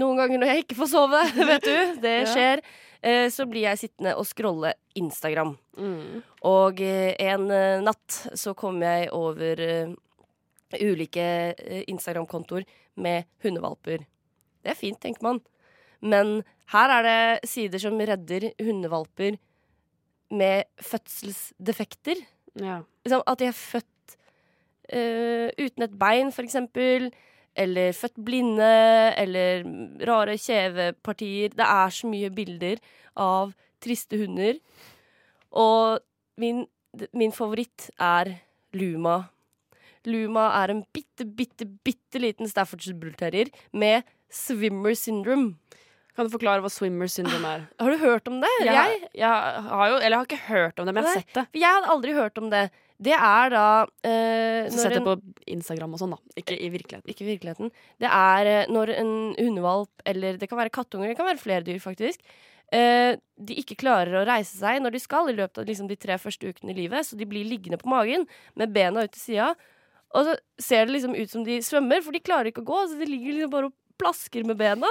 noen 0.00 0.16
ganger 0.16 0.40
når 0.40 0.52
jeg 0.54 0.62
ikke 0.64 0.78
får 0.80 0.88
sove, 0.94 1.20
vet 1.50 1.66
du, 1.68 2.00
det 2.00 2.14
Ja. 2.22 2.30
skjer, 2.32 2.62
eh, 3.04 3.26
så 3.28 3.44
blir 3.50 3.66
jeg 3.68 3.82
sittende 3.82 4.14
og 4.16 4.24
scrolle 4.26 4.72
Instagram. 4.96 5.52
Mm. 5.76 6.22
Og 6.48 6.80
eh, 6.80 7.12
en 7.28 7.50
eh, 7.52 7.82
natt 7.84 8.16
så 8.32 8.54
kom 8.56 8.80
jeg 8.82 9.10
over 9.12 9.60
ulike 10.72 11.26
Instagram-kontoer 11.88 12.64
med 13.00 13.24
hundevalper. 13.44 14.02
Det 14.64 14.72
er 14.72 14.76
fint, 14.78 14.98
tenker 15.00 15.22
man. 15.24 15.40
Men 16.00 16.40
her 16.72 16.92
er 16.98 17.06
det 17.06 17.48
sider 17.48 17.78
som 17.82 17.96
redder 18.00 18.50
hundevalper 18.60 19.36
med 20.30 20.68
fødselsdefekter. 20.82 22.20
Ja. 22.60 22.80
Liksom 23.04 23.24
at 23.26 23.40
de 23.40 23.48
er 23.48 23.56
født 23.56 24.16
uh, 24.92 25.48
uten 25.58 25.86
et 25.86 25.96
bein, 25.98 26.32
for 26.32 26.46
eksempel. 26.46 27.10
Eller 27.58 27.92
født 27.96 28.20
blinde, 28.24 29.14
eller 29.18 29.64
rare 30.06 30.36
kjevepartier. 30.38 31.56
Det 31.56 31.66
er 31.66 31.94
så 31.94 32.10
mye 32.10 32.30
bilder 32.30 32.82
av 33.18 33.54
triste 33.82 34.18
hunder. 34.20 34.60
Og 35.50 35.98
min, 36.38 36.66
min 37.16 37.34
favoritt 37.34 37.90
er 37.98 38.36
Luma. 38.76 39.22
Luma 40.06 40.48
er 40.62 40.72
en 40.72 40.84
bitte, 40.94 41.26
bitte, 41.26 41.66
bitte 41.84 42.20
liten 42.22 42.48
Staffordshire 42.48 42.96
Bull 43.00 43.16
Terrier 43.18 43.50
med 43.72 44.06
swimmer 44.30 44.94
syndrome. 44.94 45.56
Kan 46.18 46.26
du 46.26 46.34
forklare 46.34 46.64
hva 46.64 46.70
swimmer 46.72 47.06
syndrome 47.06 47.46
er? 47.54 47.64
Har 47.78 47.94
du 47.94 48.00
hørt 48.02 48.26
om 48.26 48.40
det? 48.42 48.50
Jeg, 48.66 48.96
jeg 49.14 49.64
har 49.70 49.90
jo, 49.92 49.98
eller 50.00 50.16
jeg 50.16 50.18
har 50.18 50.26
ikke 50.26 50.46
hørt 50.48 50.80
om 50.82 50.88
det, 50.88 50.94
men 50.96 51.06
jeg 51.06 51.12
har 51.12 51.20
sett 51.22 51.36
det. 51.38 51.44
Jeg 51.62 51.76
hadde 51.76 51.92
aldri 51.94 52.14
hørt 52.16 52.40
om 52.42 52.48
det. 52.50 52.62
Det 52.98 53.14
er 53.14 53.52
da 53.54 53.66
eh, 54.02 54.66
Så 54.74 54.82
sett 54.82 54.96
det 54.96 55.04
på 55.06 55.14
Instagram 55.54 55.94
og 55.94 56.00
sånn, 56.02 56.16
da. 56.16 56.40
Ikke 56.42 56.56
i 56.58 56.72
virkeligheten. 56.74 57.06
Ikke 57.12 57.22
i 57.22 57.28
virkeligheten. 57.28 57.70
Det 58.02 58.10
er 58.10 58.50
eh, 58.50 58.72
når 58.74 58.90
en 58.96 59.12
hundevalp, 59.38 59.92
eller 60.10 60.40
det 60.40 60.48
kan 60.50 60.58
være 60.58 60.74
kattunger, 60.74 61.12
det 61.12 61.18
kan 61.20 61.28
være 61.28 61.38
flere 61.38 61.62
dyr 61.68 61.78
faktisk, 61.84 62.26
eh, 62.74 63.14
de 63.38 63.58
ikke 63.62 63.78
klarer 63.78 64.18
å 64.18 64.24
reise 64.26 64.58
seg 64.58 64.82
når 64.82 64.96
de 64.96 65.02
skal 65.04 65.30
i 65.30 65.36
løpet 65.38 65.62
av 65.62 65.70
liksom, 65.70 65.86
de 65.86 66.00
tre 66.02 66.18
første 66.18 66.50
ukene 66.50 66.74
i 66.74 66.80
livet, 66.80 67.06
så 67.06 67.20
de 67.20 67.30
blir 67.30 67.46
liggende 67.46 67.78
på 67.78 67.94
magen 67.94 68.26
med 68.58 68.74
bena 68.74 69.06
ut 69.06 69.14
til 69.14 69.22
sida. 69.28 69.52
Og 70.18 70.26
så 70.26 70.34
ser 70.58 70.88
det 70.88 70.96
liksom 70.96 71.14
ut 71.14 71.30
som 71.30 71.46
de 71.46 71.60
svømmer, 71.62 72.02
for 72.02 72.16
de 72.16 72.24
klarer 72.26 72.50
ikke 72.50 72.66
å 72.66 72.70
gå, 72.74 72.82
så 72.90 72.98
de 72.98 73.06
ligger 73.06 73.38
liksom 73.38 73.54
bare 73.54 73.70
og 73.70 73.78
plasker 74.02 74.42
med 74.48 74.58
bena. 74.58 74.90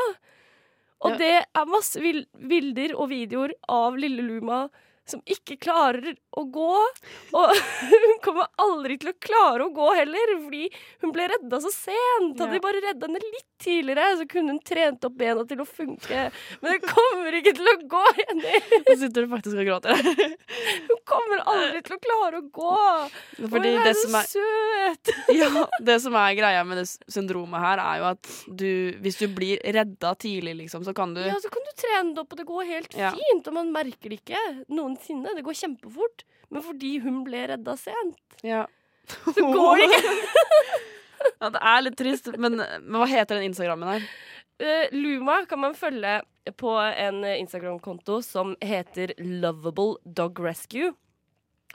Og 1.06 1.18
det 1.20 1.34
er 1.46 1.70
masse 1.70 2.01
bilder 2.01 2.96
og 2.98 3.12
videoer 3.12 3.54
av 3.70 3.98
lille 4.01 4.24
Luma 4.25 4.66
som 5.10 5.22
ikke 5.26 5.58
klarer 5.64 6.16
å 6.38 6.44
gå. 6.54 6.72
Og 7.38 7.54
hun 7.92 8.16
kommer 8.26 8.50
aldri 8.62 8.98
til 9.02 9.12
å 9.14 9.18
klare 9.24 9.68
å 9.68 9.74
gå 9.76 9.90
heller, 9.98 10.34
fordi 10.46 10.68
hun 11.04 11.14
ble 11.16 11.28
redda 11.34 11.62
så 11.64 11.72
sent. 11.74 12.38
Hadde 12.40 12.54
de 12.58 12.64
bare 12.64 12.84
redda 12.84 13.10
henne 13.10 13.22
litt 13.24 13.48
tidligere, 13.64 14.10
så 14.20 14.28
kunne 14.30 14.54
hun 14.54 14.62
trent 14.66 15.06
opp 15.08 15.16
bena 15.18 15.46
til 15.50 15.64
å 15.64 15.66
funke. 15.68 16.28
Men 16.62 16.76
hun 16.76 16.84
kommer 16.92 17.40
ikke 17.40 17.56
til 17.58 17.72
å 17.72 17.76
gå, 17.90 18.04
Jenny! 18.22 18.60
Nå 18.88 18.98
sitter 19.02 19.26
du 19.26 19.32
faktisk 19.34 19.58
og 19.58 19.70
gråter. 19.72 19.98
Hun 20.88 21.00
kommer 21.08 21.42
aldri 21.50 21.82
til 21.86 21.96
å 21.96 22.00
klare 22.04 22.40
å 22.40 22.46
gå. 22.54 22.76
Fordi 23.38 23.72
og 23.72 23.78
hun 23.78 23.88
er 23.90 23.96
så 23.98 24.10
er, 24.20 24.28
søt! 24.32 25.12
ja, 25.40 25.48
det 25.84 25.98
som 26.04 26.16
er 26.20 26.36
greia 26.38 26.64
med 26.68 26.82
det 26.82 26.86
syndromet 27.12 27.64
her, 27.64 27.82
er 27.82 28.02
jo 28.02 28.08
at 28.12 28.30
du 28.48 28.68
Hvis 29.04 29.20
du 29.22 29.26
blir 29.34 29.62
redda 29.64 30.14
tidlig, 30.20 30.56
liksom, 30.62 30.86
så 30.88 30.94
kan 30.98 31.14
du 31.16 31.22
Ja, 31.24 31.38
så 31.44 31.52
kan 31.54 31.66
du 31.66 31.72
trene 31.80 32.14
det 32.16 32.24
opp, 32.24 32.36
og 32.36 32.42
det 32.42 32.48
går 32.50 32.70
helt 32.72 32.98
Ja. 32.98 33.12
fint. 33.16 33.48
Og 33.50 33.58
man 33.58 33.72
merker 33.74 34.12
det 34.14 34.22
ikke 34.22 34.42
noensinne. 34.98 35.36
Det 35.36 35.46
går 35.46 35.54
kjempefort. 35.54 36.24
Men 36.50 36.63
fordi 36.63 36.98
hun 37.04 37.24
ble 37.25 37.48
redda 37.51 37.75
sent, 37.77 38.18
Ja. 38.44 38.66
så 39.08 39.34
går 39.34 39.77
det 39.77 39.88
ikke. 39.88 40.13
ja, 41.42 41.50
det 41.50 41.62
er 41.62 41.82
litt 41.84 41.98
trist, 41.98 42.27
men, 42.38 42.58
men 42.58 43.00
hva 43.00 43.08
heter 43.08 43.38
den 43.38 43.50
Instagrammen 43.51 43.88
her? 43.88 44.08
Uh, 44.58 44.88
Luma 44.96 45.46
kan 45.46 45.60
man 45.60 45.75
følge 45.77 46.22
på 46.58 46.72
en 46.80 47.24
Instagram-konto 47.24 48.22
som 48.24 48.56
heter 48.63 49.13
Lovable 49.20 49.98
Dog 50.04 50.39
Rescue. 50.39 50.94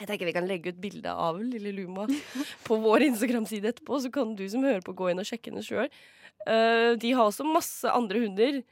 Jeg 0.00 0.08
tenker 0.08 0.26
Vi 0.26 0.32
kan 0.34 0.48
legge 0.48 0.72
ut 0.72 0.80
bilde 0.80 1.12
av 1.12 1.38
lille 1.38 1.70
Luma 1.76 2.08
på 2.66 2.78
vår 2.80 3.04
Instagram-side 3.10 3.68
etterpå, 3.70 4.00
så 4.00 4.10
kan 4.10 4.34
du 4.34 4.46
som 4.48 4.64
hører 4.64 4.82
på, 4.82 4.96
gå 4.96 5.12
inn 5.12 5.20
og 5.20 5.28
sjekke 5.28 5.52
henne 5.52 5.62
sjøl. 5.62 5.92
de 6.98 7.12
har 7.12 7.22
også 7.28 7.44
masse 7.46 7.86
andre 7.86 8.24
hunder 8.24 8.62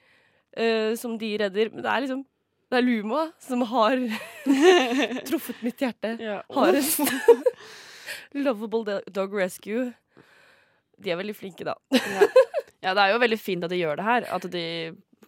uh, 0.58 0.96
som 0.98 1.18
de 1.20 1.36
redder, 1.44 1.70
men 1.70 1.84
det 1.84 1.92
er 1.92 2.06
liksom 2.06 2.24
det 2.70 2.78
er 2.78 2.84
Luma 2.86 3.24
som 3.42 3.62
har 3.66 3.96
truffet 5.28 5.62
mitt 5.66 5.82
hjerte 5.82 6.14
Ja. 6.22 6.40
hardest. 6.54 7.00
Lovable 8.34 9.00
Dog 9.10 9.34
Rescue. 9.34 9.92
De 11.00 11.10
er 11.12 11.18
veldig 11.18 11.34
flinke, 11.36 11.64
da. 11.66 11.74
ja, 11.90 12.92
det 12.94 13.02
er 13.02 13.14
jo 13.14 13.20
veldig 13.22 13.38
fint 13.40 13.64
at 13.66 13.72
de 13.72 13.78
gjør 13.80 13.98
det 14.00 14.06
her. 14.06 14.26
At 14.36 14.46
de 14.52 14.64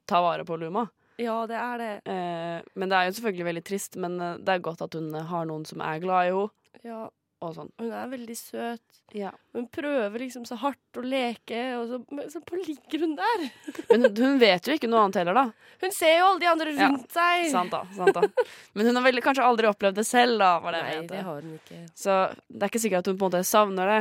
tar 0.08 0.22
vare 0.24 0.44
på 0.46 0.58
Luma. 0.60 0.86
Ja, 1.20 1.40
det 1.48 1.56
er 1.58 1.80
det. 1.80 1.90
Eh, 2.10 2.58
men 2.78 2.90
det 2.92 2.98
er 2.98 3.08
jo 3.08 3.16
selvfølgelig 3.18 3.48
veldig 3.48 3.64
trist. 3.68 3.96
Men 4.00 4.18
eh, 4.20 4.36
det 4.42 4.54
er 4.56 4.64
godt 4.64 4.84
at 4.84 4.94
hun 4.98 5.10
har 5.14 5.48
noen 5.48 5.64
som 5.68 5.82
er 5.84 6.00
glad 6.02 6.28
i 6.28 6.32
henne. 6.34 6.48
Ja, 6.82 7.02
Og 7.42 7.54
sånn. 7.56 7.70
hun 7.82 7.90
er 7.90 8.10
veldig 8.12 8.34
søt. 8.38 8.82
Ja. 9.18 9.32
Hun 9.56 9.66
prøver 9.74 10.22
liksom 10.22 10.44
så 10.48 10.56
hardt 10.60 10.98
å 11.00 11.02
leke, 11.04 11.58
og 11.76 11.88
så, 11.90 11.98
men 12.14 12.30
så 12.32 12.40
ligger 12.54 13.02
hun 13.02 13.16
der. 13.18 13.42
Men 13.90 14.06
hun, 14.06 14.14
hun 14.22 14.38
vet 14.40 14.68
jo 14.70 14.76
ikke 14.78 14.88
noe 14.88 15.02
annet 15.04 15.18
heller, 15.20 15.36
da. 15.36 15.74
Hun 15.82 15.92
ser 15.92 16.14
jo 16.20 16.28
alle 16.30 16.40
de 16.44 16.48
andre 16.52 16.72
Ja, 16.76 16.86
rundt 16.88 17.12
seg. 17.12 17.48
Sant 17.52 17.74
da, 17.74 17.82
sant 17.96 18.16
da. 18.16 18.46
Men 18.78 18.88
hun 18.88 19.00
har 19.00 19.04
vel 19.08 19.20
kanskje 19.24 19.44
aldri 19.44 19.68
opplevd 19.68 19.98
det 20.00 20.06
selv, 20.08 20.38
da. 20.40 20.54
Var 20.64 20.78
det 20.78 20.82
Nei, 20.86 20.96
det 21.10 21.22
har 21.26 21.42
hun 21.42 21.58
ikke. 21.58 21.82
Så 21.98 22.16
det 22.48 22.62
er 22.62 22.72
ikke 22.72 22.84
sikkert 22.86 23.04
at 23.04 23.12
hun 23.12 23.18
på 23.20 23.26
en 23.26 23.34
måte 23.34 23.44
savner 23.50 23.92
det. 23.92 24.00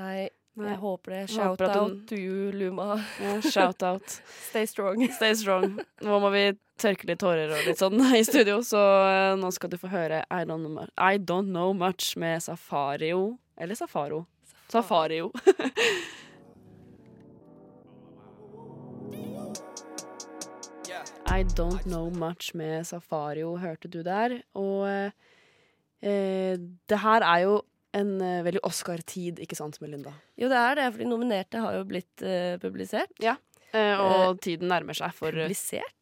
Nei, 0.00 0.28
Nei. 0.56 0.70
jeg 0.70 0.80
håper 0.84 1.16
det. 1.18 1.22
Shout-out 1.34 1.98
to 2.08 2.16
you, 2.20 2.52
Luma. 2.56 2.94
Ja, 3.20 3.34
shout 3.44 3.82
out. 3.84 4.20
Stay 4.48 4.70
strong. 4.70 5.04
Stay 5.18 5.34
strong. 5.36 5.74
Nå 6.06 6.22
må 6.22 6.32
vi 6.32 6.46
tørke 6.80 7.08
litt 7.08 7.20
tårer 7.22 7.52
og 7.52 7.66
litt 7.68 7.80
sånn 7.80 8.00
i 8.18 8.22
studio, 8.26 8.60
så 8.66 8.82
eh, 9.08 9.32
nå 9.40 9.50
skal 9.54 9.72
du 9.72 9.78
få 9.80 9.90
høre 9.92 10.22
I 10.30 10.44
Don't 10.48 10.64
Know, 10.64 10.72
Much, 10.80 10.92
I 10.98 11.18
don't 11.18 11.50
know 11.52 11.72
Much 11.76 12.14
med 12.20 12.42
Safario. 12.44 13.36
Eller 13.56 13.78
Safaro. 13.78 14.26
Safario. 14.68 15.32
I 21.26 21.42
Don't 21.42 21.82
Know 21.82 22.10
Much 22.10 22.54
med 22.54 22.86
Safario 22.86 23.56
hørte 23.58 23.88
du 23.90 24.02
der. 24.06 24.38
Og 24.54 24.86
eh, 24.88 25.10
eh, 26.00 26.54
det 26.88 27.00
her 27.02 27.24
er 27.26 27.42
jo 27.42 27.56
en 27.96 28.14
eh, 28.22 28.44
veldig 28.46 28.62
Oscar-tid, 28.68 29.40
ikke 29.42 29.58
sant, 29.58 29.80
Melinda? 29.82 30.14
Jo, 30.38 30.48
det 30.52 30.60
er 30.60 30.78
det, 30.78 30.86
for 30.92 31.02
de 31.02 31.08
nominerte 31.10 31.62
har 31.64 31.78
jo 31.78 31.84
blitt 31.88 32.22
eh, 32.22 32.54
publisert. 32.62 33.12
Ja, 33.22 33.36
og 33.76 34.38
tiden 34.44 34.70
nærmer 34.70 34.96
seg 34.96 35.12
for 35.16 35.34
eh, 35.34 35.48
Publisert? 35.48 35.95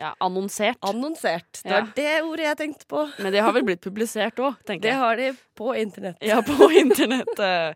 Ja, 0.00 0.14
annonsert. 0.20 0.78
Annonsert. 0.80 1.60
Det 1.62 1.70
Ja. 1.70 1.80
var 1.80 1.92
det 1.96 2.22
ordet 2.22 2.44
jeg 2.48 2.56
tenkte 2.62 2.86
på. 2.90 3.04
Men 3.22 3.32
det 3.32 3.42
har 3.42 3.52
vel 3.52 3.62
blitt 3.68 3.80
publisert 3.84 4.36
òg, 4.42 4.56
tenker 4.66 4.82
Det 4.88 4.94
jeg. 4.94 4.98
har 4.98 5.16
de 5.16 5.32
på 5.56 5.74
internett. 5.78 6.18
Ja, 6.20 6.40
på 6.42 6.70
internett. 6.82 7.38
eh. 7.38 7.74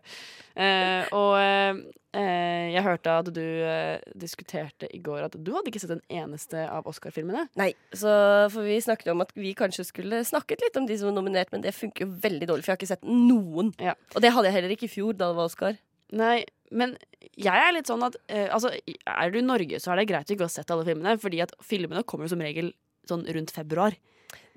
Eh, 0.59 1.05
og 1.15 1.37
eh, 1.39 1.77
eh, 2.19 2.65
jeg 2.73 2.83
hørte 2.83 3.11
at 3.21 3.29
du 3.31 3.39
eh, 3.39 4.01
diskuterte 4.19 4.89
i 4.91 4.97
går 4.99 5.21
at 5.29 5.37
du 5.39 5.51
hadde 5.55 5.69
ikke 5.71 5.79
sett 5.79 5.93
en 5.93 6.01
eneste 6.11 6.65
av 6.67 6.83
Oscar-filmene. 6.89 7.45
Nei, 7.55 7.69
så 7.95 8.11
for 8.51 8.67
vi 8.67 8.75
snakket 8.83 9.13
om 9.13 9.21
at 9.23 9.31
vi 9.39 9.53
kanskje 9.55 9.85
skulle 9.87 10.19
snakket 10.27 10.59
litt 10.65 10.75
om 10.81 10.85
de 10.89 10.97
som 10.99 11.07
var 11.11 11.15
nominert, 11.21 11.53
men 11.53 11.63
det 11.63 11.71
funker 11.77 12.03
jo 12.03 12.11
veldig 12.25 12.49
dårlig, 12.49 12.65
for 12.65 12.73
jeg 12.73 12.75
har 12.75 12.81
ikke 12.81 12.91
sett 12.91 13.07
noen. 13.07 13.71
Ja. 13.79 13.93
Og 14.15 14.25
det 14.25 14.33
hadde 14.35 14.49
jeg 14.51 14.57
heller 14.57 14.75
ikke 14.75 14.89
i 14.89 14.91
fjor, 14.97 15.13
da 15.15 15.29
det 15.31 15.37
var 15.39 15.47
Oscar. 15.53 15.79
Nei, 16.11 16.43
men 16.71 16.95
jeg 17.37 17.53
er 17.53 17.73
litt 17.75 17.89
sånn 17.89 18.01
at 18.05 18.15
eh, 18.27 18.47
Altså, 18.53 18.71
er 18.73 19.31
du 19.33 19.39
i 19.39 19.45
Norge, 19.45 19.77
så 19.81 19.91
er 19.93 20.01
det 20.01 20.07
greit 20.09 20.29
å 20.29 20.33
ikke 20.35 20.47
ha 20.47 20.53
sett 20.53 20.71
alle 20.73 20.85
filmene, 20.87 21.17
fordi 21.21 21.41
at 21.45 21.53
filmene 21.65 22.03
kommer 22.07 22.29
som 22.31 22.41
regel 22.41 22.71
sånn 23.09 23.25
rundt 23.33 23.51
februar. 23.53 23.93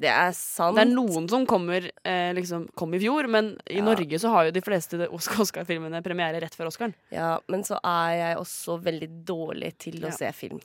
Det 0.03 0.09
er 0.11 0.33
sant. 0.37 0.77
Det 0.77 0.83
er 0.83 0.91
noen 0.93 1.29
som 1.31 1.45
kommer 1.49 1.87
eh, 2.05 2.33
liksom 2.37 2.67
kom 2.77 2.93
i 2.97 3.01
fjor, 3.01 3.29
men 3.33 3.55
i 3.71 3.79
Ja. 3.79 3.85
Norge 3.87 4.19
så 4.21 4.29
har 4.35 4.49
jo 4.49 4.53
de 4.57 4.61
fleste 4.65 4.99
Oscar- 5.09 5.41
Oscar-filmene 5.45 6.03
premiere 6.05 6.41
rett 6.43 6.57
før 6.59 6.69
Oscaren. 6.69 6.93
Ja, 7.15 7.39
men 7.49 7.63
så 7.65 7.79
er 7.81 8.17
jeg 8.19 8.37
også 8.43 8.77
veldig 8.85 9.09
dårlig 9.29 9.73
til 9.79 10.01
å 10.03 10.11
Ja. 10.11 10.17
se 10.17 10.33
film. 10.37 10.61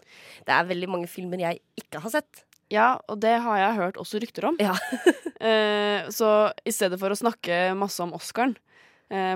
Det 0.48 0.52
er 0.56 0.66
veldig 0.68 0.90
mange 0.90 1.08
filmer 1.08 1.40
jeg 1.40 1.62
ikke 1.80 2.02
har 2.04 2.10
sett. 2.18 2.44
Ja, 2.70 2.98
og 3.08 3.22
det 3.24 3.38
har 3.40 3.58
jeg 3.62 3.78
hørt 3.80 3.96
også 4.02 4.20
rykter 4.20 4.50
om. 4.50 4.58
Ja. 4.60 4.76
eh, 5.40 6.08
så 6.12 6.52
i 6.66 6.72
stedet 6.76 7.00
for 7.00 7.14
å 7.14 7.20
snakke 7.20 7.76
masse 7.78 8.02
om 8.04 8.12
Oscaren, 8.18 8.58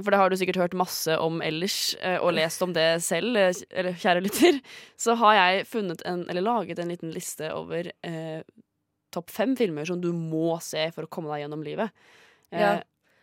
for 0.04 0.12
det 0.12 0.18
har 0.20 0.30
du 0.30 0.36
sikkert 0.36 0.58
hørt 0.60 0.74
masse 0.76 1.16
om 1.24 1.40
ellers, 1.42 1.96
eh, 2.04 2.18
og 2.20 2.34
lest 2.36 2.62
om 2.66 2.74
det 2.76 2.88
selv, 3.06 3.38
eh, 3.40 3.54
eller 3.72 3.94
kjære 3.96 4.24
lytter, 4.26 4.58
så 5.00 5.16
har 5.22 5.38
jeg 5.38 5.68
funnet 5.72 6.02
en, 6.06 6.26
eller 6.30 6.44
laget 6.44 6.80
en 6.84 6.92
liten 6.92 7.14
liste 7.16 7.48
over 7.56 7.88
eh, 8.04 8.42
topp 9.16 9.32
fem 9.32 9.56
filmer 9.60 9.86
som 9.88 10.02
du 10.04 10.10
må 10.16 10.58
se 10.64 10.90
for 10.96 11.08
å 11.08 11.12
komme 11.12 11.32
deg 11.34 11.46
gjennom 11.46 11.64
livet. 11.64 11.92
Eh, 12.52 12.82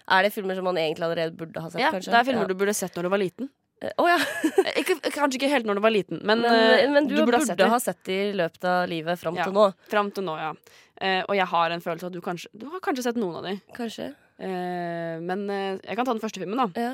Er 0.09 0.23
det 0.25 0.33
filmer 0.33 0.57
som 0.57 0.65
man 0.65 0.77
egentlig 0.81 1.05
allerede 1.05 1.37
burde 1.37 1.61
ha 1.61 1.69
sett, 1.69 1.83
ja, 1.83 1.91
kanskje? 1.93 2.13
det 2.13 2.21
er 2.23 2.25
filmer 2.31 2.49
du 2.49 2.55
burde 2.57 2.73
sett 2.77 2.95
når 2.97 3.09
du 3.09 3.11
var 3.13 3.21
liten. 3.21 3.51
Eh, 3.85 3.93
Å 4.01 4.07
ja. 4.09 4.17
Eh, 4.65 4.81
Ikke, 4.81 4.97
kanskje 5.15 5.37
ikke 5.39 5.51
helt 5.53 5.69
når 5.69 5.79
du 5.79 5.83
var 5.85 5.93
liten, 5.95 6.21
men, 6.25 6.41
Men, 6.43 6.55
eh, 6.81 6.89
men 6.91 7.07
du, 7.09 7.15
burde, 7.25 7.39
ha 7.43 7.47
sett 7.47 7.61
ha 7.61 7.79
sett 7.81 8.01
det 8.09 8.17
i 8.31 8.33
løpet 8.41 8.65
av 8.65 8.89
livet 8.89 9.21
fram 9.21 9.37
Ja. 9.37 9.45
til 9.45 9.53
nå. 9.57 9.69
Fram 9.93 10.09
til 10.17 10.25
nå, 10.25 10.35
ja. 10.41 10.55
Eh, 11.01 11.21
og 11.29 11.37
jeg 11.37 11.47
har 11.53 11.71
en 11.77 11.85
følelse 11.85 12.09
av 12.09 12.11
at 12.11 12.17
du 12.17 12.25
kanskje 12.25 12.49
Du 12.57 12.67
har 12.73 12.81
kanskje 12.83 13.05
sett 13.07 13.21
noen 13.21 13.37
av 13.39 13.45
de. 13.47 13.53
Kanskje. 13.77 14.09
Eh, 14.39 15.15
men 15.25 15.45
eh, 15.51 15.79
jeg 15.83 15.97
kan 15.99 16.07
ta 16.07 16.15
den 16.15 16.23
første 16.23 16.43
filmen, 16.43 16.61
da. 16.61 16.69
Ja. 16.79 16.93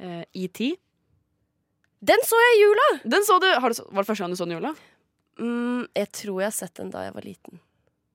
Eh, 0.00 0.24
E.T. 0.44 0.72
Den 2.08 2.22
så 2.24 2.38
jeg 2.38 2.56
i 2.56 2.60
jula! 2.62 2.88
Den 3.10 3.24
så 3.26 3.40
du, 3.42 3.48
har 3.58 3.74
du, 3.74 3.80
Var 3.90 4.04
det 4.04 4.06
første 4.06 4.22
gang 4.22 4.30
du 4.34 4.38
så 4.38 4.46
den 4.46 4.54
i 4.54 4.58
jula? 4.60 4.70
Mm, 5.42 5.80
jeg 5.98 6.10
tror 6.14 6.36
jeg 6.42 6.46
har 6.52 6.54
sett 6.54 6.76
den 6.78 6.92
da 6.94 7.02
jeg 7.08 7.14
var 7.16 7.26
liten. 7.26 7.58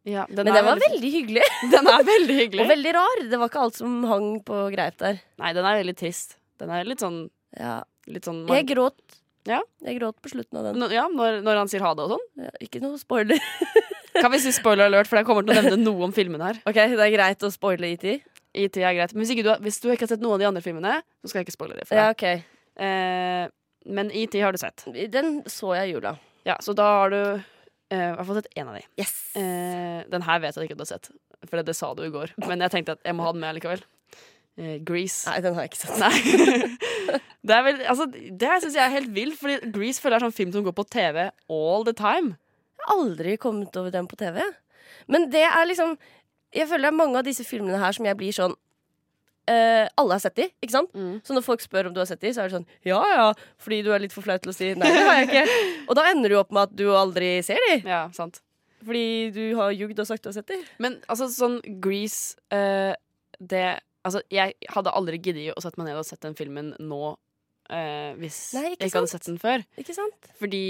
Ja, 0.08 0.26
Men 0.28 0.48
den 0.50 0.66
var 0.68 0.80
veldig 0.82 1.10
hyggelig. 1.14 1.44
Den 1.72 1.88
er 1.88 2.02
veldig 2.04 2.34
hyggelig. 2.36 2.64
Og 2.66 2.68
veldig 2.74 2.92
rar. 2.98 3.22
Det 3.32 3.38
var 3.40 3.48
ikke 3.52 3.62
alt 3.64 3.78
som 3.80 3.94
hang 4.10 4.26
på 4.44 4.58
greip 4.74 4.98
der. 5.00 5.22
Nei, 5.40 5.52
den 5.56 5.64
er 5.70 5.78
veldig 5.80 5.94
trist. 5.96 6.36
Den 6.60 6.74
er 6.76 6.84
litt 6.88 7.00
sånn, 7.00 7.22
Ja. 7.56 7.78
litt 8.12 8.28
sånn 8.28 8.42
Jeg 8.52 8.68
gråt. 8.74 9.00
Ja. 9.48 9.62
Jeg 9.88 10.02
gråt 10.02 10.20
på 10.24 10.32
slutten 10.34 10.60
av 10.60 10.68
den. 10.68 10.82
Nå- 10.84 10.92
Ja, 10.92 11.06
når, 11.08 11.40
når 11.46 11.62
han 11.62 11.72
sier 11.72 11.84
ha 11.88 11.94
det 11.96 12.04
og 12.04 12.18
sånn. 12.18 12.26
Ja, 12.48 12.52
ikke 12.68 12.82
noe 12.84 13.00
spoiler. 13.00 13.40
Kan 14.20 14.32
vi 14.36 14.42
si 14.44 14.52
spoiler 14.56 14.92
alert, 14.92 15.08
for 15.08 15.20
jeg 15.22 15.26
kommer 15.30 15.48
til 15.48 15.56
å 15.56 15.62
nevne 15.64 15.80
noe 15.86 16.04
om 16.10 16.12
filmene 16.16 16.52
her. 16.52 16.60
Ok, 16.68 16.76
Det 16.84 17.00
er 17.00 17.16
greit 17.16 17.48
å 17.48 17.52
spoile 17.56 17.94
IT? 17.96 18.04
ET? 18.04 18.28
IT 18.54 18.78
er 18.78 18.94
greit. 18.98 19.14
Men 19.16 19.26
hvis, 19.26 19.34
du, 19.44 19.50
har- 19.50 19.62
hvis 19.64 19.80
du 19.82 19.90
ikke 19.92 20.06
har 20.08 20.14
sett 20.14 20.24
noen 20.24 20.36
av 20.38 20.44
de 20.44 20.50
andre 20.52 20.62
filmene, 20.66 21.00
så 21.24 21.32
skal 21.32 21.42
jeg 21.42 21.48
ikke 21.50 21.56
spoile 21.58 21.78
det 21.80 21.88
for 21.90 21.96
deg. 21.98 22.04
Ja, 22.04 22.14
okay. 22.14 22.44
ok. 22.44 22.84
Eh, 22.86 23.48
men 23.94 24.12
ET 24.16 24.38
har 24.40 24.54
du 24.56 24.62
sett. 24.62 24.86
Den 25.12 25.42
så 25.52 25.74
jeg 25.78 25.90
i 25.90 25.96
jula. 25.98 26.16
Ja, 26.48 26.56
så 26.64 26.76
da 26.78 26.86
har 27.02 27.12
du 27.14 27.20
eh, 27.24 27.98
i 27.98 28.14
hvert 28.16 28.28
fall 28.30 28.40
sett 28.42 28.54
én 28.60 28.70
av 28.70 28.78
de. 28.78 28.84
Yes. 29.00 29.16
Eh, 29.40 30.00
den 30.12 30.26
her 30.28 30.40
vet 30.44 30.56
jeg 30.60 30.70
ikke 30.70 30.78
du 30.80 30.86
har 30.86 30.92
sett, 30.94 31.10
for 31.48 31.60
det, 31.60 31.66
det 31.72 31.76
sa 31.80 31.92
du 31.98 32.04
i 32.06 32.14
går. 32.14 32.36
Men 32.48 32.64
jeg 32.64 32.74
tenkte 32.78 32.96
at 32.98 33.04
jeg 33.10 33.18
må 33.18 33.26
ha 33.28 33.34
den 33.36 33.44
med 33.44 33.58
likevel. 33.60 33.84
Eh, 34.60 34.78
Grease. 34.86 35.26
Nei, 35.32 35.40
den 35.44 35.58
har 35.58 35.66
jeg 35.66 35.74
ikke 35.74 35.82
sett. 35.82 36.00
Nei. 36.00 36.80
det 37.50 37.58
er 37.58 37.64
vel, 37.68 37.82
altså, 37.90 38.08
det 38.14 38.56
syns 38.64 38.78
jeg 38.78 38.86
er 38.86 38.96
helt 39.00 39.14
vilt, 39.16 39.40
fordi 39.42 39.72
Grease 39.74 40.04
føler 40.04 40.18
jeg 40.18 40.22
er 40.22 40.28
sånn 40.30 40.38
film 40.40 40.54
som 40.56 40.68
går 40.68 40.78
på 40.78 40.86
TV 40.94 41.24
all 41.52 41.88
the 41.88 41.96
time. 41.98 42.36
Jeg 42.78 42.86
har 42.88 43.00
aldri 43.00 43.36
kommet 43.42 43.76
over 43.80 43.92
den 43.96 44.08
på 44.12 44.20
TV. 44.20 44.40
Men 45.12 45.28
det 45.34 45.44
er 45.48 45.66
liksom 45.68 45.98
Jeg 46.54 46.70
føler 46.70 46.88
det 46.88 46.92
er 46.94 47.02
mange 47.02 47.20
av 47.20 47.26
disse 47.28 47.46
filmene 47.48 47.82
her 47.82 47.96
som 47.96 48.08
jeg 48.10 48.20
blir 48.20 48.36
sånn 48.36 48.56
Uh, 49.44 49.90
Alle 50.00 50.16
har 50.16 50.22
sett 50.24 50.38
de, 50.40 50.46
ikke 50.64 50.72
sant? 50.72 50.94
Mm. 50.96 51.18
Så 51.20 51.36
når 51.36 51.44
folk 51.44 51.60
spør 51.60 51.90
om 51.90 51.96
du 51.96 51.98
har 52.00 52.08
sett 52.08 52.22
de, 52.24 52.30
så 52.32 52.46
er 52.46 52.48
det 52.48 52.56
sånn 52.56 52.68
Ja 52.88 53.02
ja, 53.12 53.26
fordi 53.60 53.82
du 53.84 53.90
er 53.92 54.00
litt 54.00 54.14
for 54.16 54.24
flau 54.24 54.38
til 54.40 54.54
å 54.54 54.56
si 54.56 54.70
nei, 54.72 54.88
det 54.88 55.02
har 55.04 55.18
jeg 55.20 55.26
ikke. 55.28 55.58
Og 55.92 55.98
da 56.00 56.06
ender 56.14 56.32
du 56.32 56.38
opp 56.40 56.54
med 56.56 56.70
at 56.70 56.78
du 56.80 56.86
aldri 56.96 57.34
ser 57.44 57.60
de. 57.68 57.74
Ja, 57.84 58.06
sant. 58.16 58.40
Fordi 58.84 59.34
du 59.36 59.42
har 59.60 59.74
jugd 59.76 60.00
og 60.00 60.08
sagt 60.08 60.24
du 60.24 60.30
har 60.32 60.38
sett 60.38 60.48
de. 60.48 60.62
Men 60.84 60.96
altså, 61.12 61.28
sånn 61.32 61.60
Grease 61.84 62.40
uh, 62.56 62.96
Det 63.40 63.66
Altså, 64.04 64.20
jeg 64.32 64.56
hadde 64.68 64.92
aldri 64.92 65.20
giddet 65.24 65.56
å 65.56 65.62
sette 65.64 65.80
meg 65.80 65.88
ned 65.88 66.00
og 66.02 66.08
sett 66.08 66.24
den 66.26 66.34
filmen 66.36 66.74
nå 66.76 67.14
uh, 67.14 68.10
hvis 68.20 68.40
Nei, 68.58 68.74
jeg 68.74 68.80
ikke 68.80 68.98
hadde 69.00 69.12
sett 69.14 69.28
den 69.30 69.40
før. 69.40 69.64
Ikke 69.80 69.96
sant? 69.96 70.28
Fordi 70.40 70.64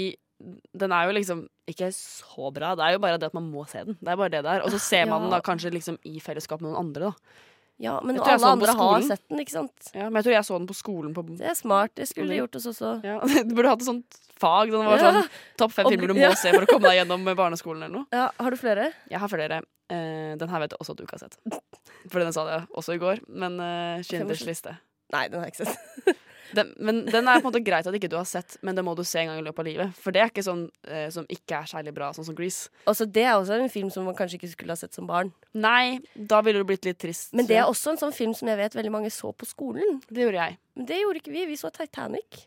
den 0.84 0.92
er 0.96 1.08
jo 1.08 1.16
liksom 1.16 1.46
ikke 1.70 1.90
så 1.96 2.52
bra. 2.54 2.74
Det 2.76 2.84
er 2.86 2.98
jo 2.98 3.02
bare 3.04 3.18
det 3.22 3.30
at 3.32 3.38
man 3.38 3.48
må 3.52 3.64
se 3.70 3.86
den. 3.88 3.98
Det 4.00 4.12
er 4.12 4.20
bare 4.20 4.34
det 4.34 4.44
der. 4.46 4.66
Og 4.66 4.74
så 4.74 4.80
ser 4.84 5.08
man 5.10 5.26
den 5.26 5.34
da 5.34 5.40
kanskje 5.44 5.72
liksom 5.74 5.98
i 6.10 6.20
fellesskap 6.24 6.62
med 6.62 6.72
noen 6.72 6.82
andre, 6.88 7.12
da. 7.12 7.50
Ja, 7.82 7.96
men 8.06 8.20
alle 8.22 8.48
andre 8.48 8.74
har 8.78 9.02
sett 9.02 9.24
den, 9.32 9.40
ikke 9.42 9.56
sant? 9.56 9.88
Ja, 9.96 10.06
men 10.06 10.20
jeg 10.20 10.28
tror 10.28 10.36
jeg 10.36 10.46
så 10.48 10.58
den 10.60 10.68
på 10.70 10.76
skolen 10.78 11.14
på 11.16 11.24
Det 11.32 11.48
er 11.50 11.56
smart. 11.58 11.92
Det 11.98 12.06
skulle 12.08 12.30
du 12.30 12.38
gjort 12.38 12.56
oss 12.60 12.68
også. 12.70 12.92
ja, 13.04 13.18
Du 13.50 13.56
burde 13.58 13.72
hatt 13.74 13.82
et 13.82 13.90
sånt 13.90 14.20
fag. 14.40 14.72
Den 14.72 14.86
var 14.86 15.02
Ja. 15.02 15.10
sånn 15.10 15.32
topp 15.60 15.74
fem 15.74 15.90
filmer 15.90 16.14
du 16.14 16.16
må 16.20 16.22
ja. 16.22 16.36
se 16.38 16.54
for 16.54 16.68
å 16.68 16.70
komme 16.70 16.92
deg 16.92 17.02
gjennom 17.02 17.26
barneskolen 17.34 17.88
eller 17.88 18.04
noe. 18.04 18.06
Ja, 18.14 18.30
Har 18.40 18.54
du 18.54 18.60
flere? 18.62 18.92
Jeg 19.10 19.20
har 19.24 19.32
flere. 19.32 19.64
Uh, 19.92 20.34
den 20.40 20.50
her 20.54 20.64
vet 20.64 20.76
jeg 20.76 20.80
også 20.80 20.94
at 20.94 21.02
du 21.02 21.04
ikke 21.08 21.18
har 21.18 21.26
sett. 21.26 21.40
For 22.12 22.20
den 22.20 22.34
sa 22.36 22.46
jeg 22.50 22.68
også 22.72 22.96
i 22.96 23.02
går. 23.02 23.24
Men 23.28 23.58
uh, 23.60 24.04
Schindlers 24.06 24.46
liste. 24.48 24.78
Nei, 25.14 25.28
den 25.32 25.42
har 25.42 25.50
jeg 25.50 25.58
ikke 25.58 25.74
sett. 25.74 26.24
Den, 26.54 26.70
men 26.78 27.02
den 27.08 27.28
er 27.28 27.40
på 27.42 27.48
en 27.48 27.50
måte 27.52 27.64
greit 27.66 27.88
at 27.90 27.96
ikke 27.98 28.10
du 28.12 28.18
har 28.20 28.28
sett, 28.30 28.58
men 28.62 28.78
det 28.78 28.84
må 28.86 28.94
du 28.98 29.04
se 29.08 29.22
en 29.24 29.32
gang 29.32 29.42
i 29.42 29.46
løpet 29.46 29.64
av 29.64 29.68
livet. 29.70 29.96
For 30.00 30.16
det 30.16 30.22
er 30.24 30.32
ikke 30.32 30.46
sånn 30.46 30.64
eh, 30.88 31.08
som 31.14 31.26
ikke 31.34 31.60
er 31.64 31.70
særlig 31.72 31.94
bra, 31.96 32.12
sånn 32.16 32.28
som 32.30 32.38
Grease. 32.38 32.70
Også, 32.90 33.08
Det 33.10 33.26
er 33.26 33.34
også 33.36 33.58
en 33.58 33.72
film 33.74 33.90
som 33.94 34.06
man 34.10 34.18
kanskje 34.18 34.40
ikke 34.40 34.52
skulle 34.54 34.76
ha 34.78 34.80
sett 34.80 34.94
som 34.96 35.10
barn. 35.10 35.34
Nei, 35.54 36.00
da 36.16 36.42
ville 36.46 36.62
du 36.62 36.70
blitt 36.70 36.86
litt 36.88 37.02
trist. 37.02 37.32
Men 37.34 37.50
det 37.50 37.58
er 37.62 37.70
også 37.70 37.94
en 37.94 38.02
sånn 38.06 38.16
film 38.16 38.36
som 38.38 38.50
jeg 38.52 38.60
vet 38.62 38.78
veldig 38.78 38.94
mange 38.94 39.14
så 39.14 39.34
på 39.34 39.50
skolen. 39.50 40.02
Det 40.10 40.28
gjorde 40.28 40.42
jeg. 40.42 40.60
Men 40.78 40.90
det 40.90 41.02
gjorde 41.02 41.24
ikke 41.24 41.34
vi. 41.36 41.48
Vi 41.50 41.60
så 41.60 41.74
Titanic. 41.74 42.46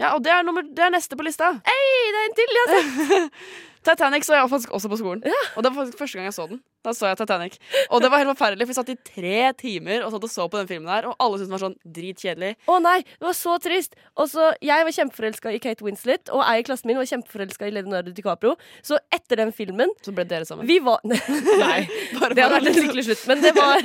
Ja, 0.00 0.14
og 0.16 0.22
det 0.24 0.32
er, 0.32 0.40
nummer, 0.46 0.64
det 0.64 0.86
er 0.86 0.92
neste 0.94 1.18
på 1.20 1.24
lista. 1.26 1.50
Hei, 1.68 1.82
det 2.14 2.20
er 2.22 2.28
en 2.30 2.38
til! 2.38 2.56
Jeg 2.56 2.64
har 2.70 2.80
sett. 3.12 3.44
Titanic 3.82 4.26
så 4.26 4.36
jeg 4.36 4.50
faktisk 4.50 4.74
også 4.76 4.90
på 4.92 4.98
skolen. 5.00 5.22
Og 5.56 5.64
det 5.64 5.70
var 5.72 5.78
faktisk 5.80 5.98
første 5.98 6.18
gang 6.18 6.28
jeg 6.28 6.34
så 6.36 6.44
den. 6.50 6.60
Da 6.86 6.92
så 6.94 7.08
jeg 7.10 7.18
Titanic. 7.18 7.56
Og 7.90 8.02
det 8.02 8.10
var 8.10 8.22
helt 8.22 8.30
forferdelig, 8.32 8.66
for 8.66 8.72
vi 8.72 8.76
satt 8.78 8.92
i 8.92 8.96
tre 9.06 9.40
timer 9.58 10.04
og 10.06 10.12
satt 10.14 10.26
og 10.26 10.30
så 10.30 10.46
på 10.50 10.58
den 10.60 10.68
filmen 10.70 10.90
der, 10.90 11.08
og 11.10 11.16
alle 11.22 11.38
syntes 11.40 11.48
den 11.50 11.56
var 11.56 11.62
sånn 11.64 11.76
dritkjedelig. 11.98 12.52
Å 12.70 12.78
nei, 12.82 12.96
det 13.06 13.26
var 13.26 13.38
så 13.38 13.56
trist. 13.62 13.98
Og 14.16 14.30
så, 14.30 14.52
Jeg 14.62 14.86
var 14.86 14.96
kjempeforelska 14.98 15.54
i 15.54 15.60
Kate 15.62 15.86
Winslet, 15.86 16.30
og 16.30 16.44
jeg 16.46 16.62
i 16.62 16.66
klassen 16.66 16.90
min 16.90 17.00
var 17.00 17.10
kjempeforelska 17.10 17.68
i 17.70 17.74
Leonardo 17.74 18.14
DiCaprio. 18.14 18.54
Så 18.86 18.98
etter 19.14 19.42
den 19.42 19.54
filmen 19.56 19.90
Så 20.02 20.14
ble 20.14 20.26
dere 20.30 20.46
sammen. 20.48 20.66
Vi 20.70 20.78
var 20.82 21.02
Nei, 21.06 21.86
Bare 22.18 22.34
det 22.38 22.46
hadde 22.46 22.58
vært 22.58 22.70
en 22.70 22.78
lykkelig 22.86 23.06
slutt. 23.10 23.26
Men 23.30 23.42
det 23.42 23.54
var 23.58 23.82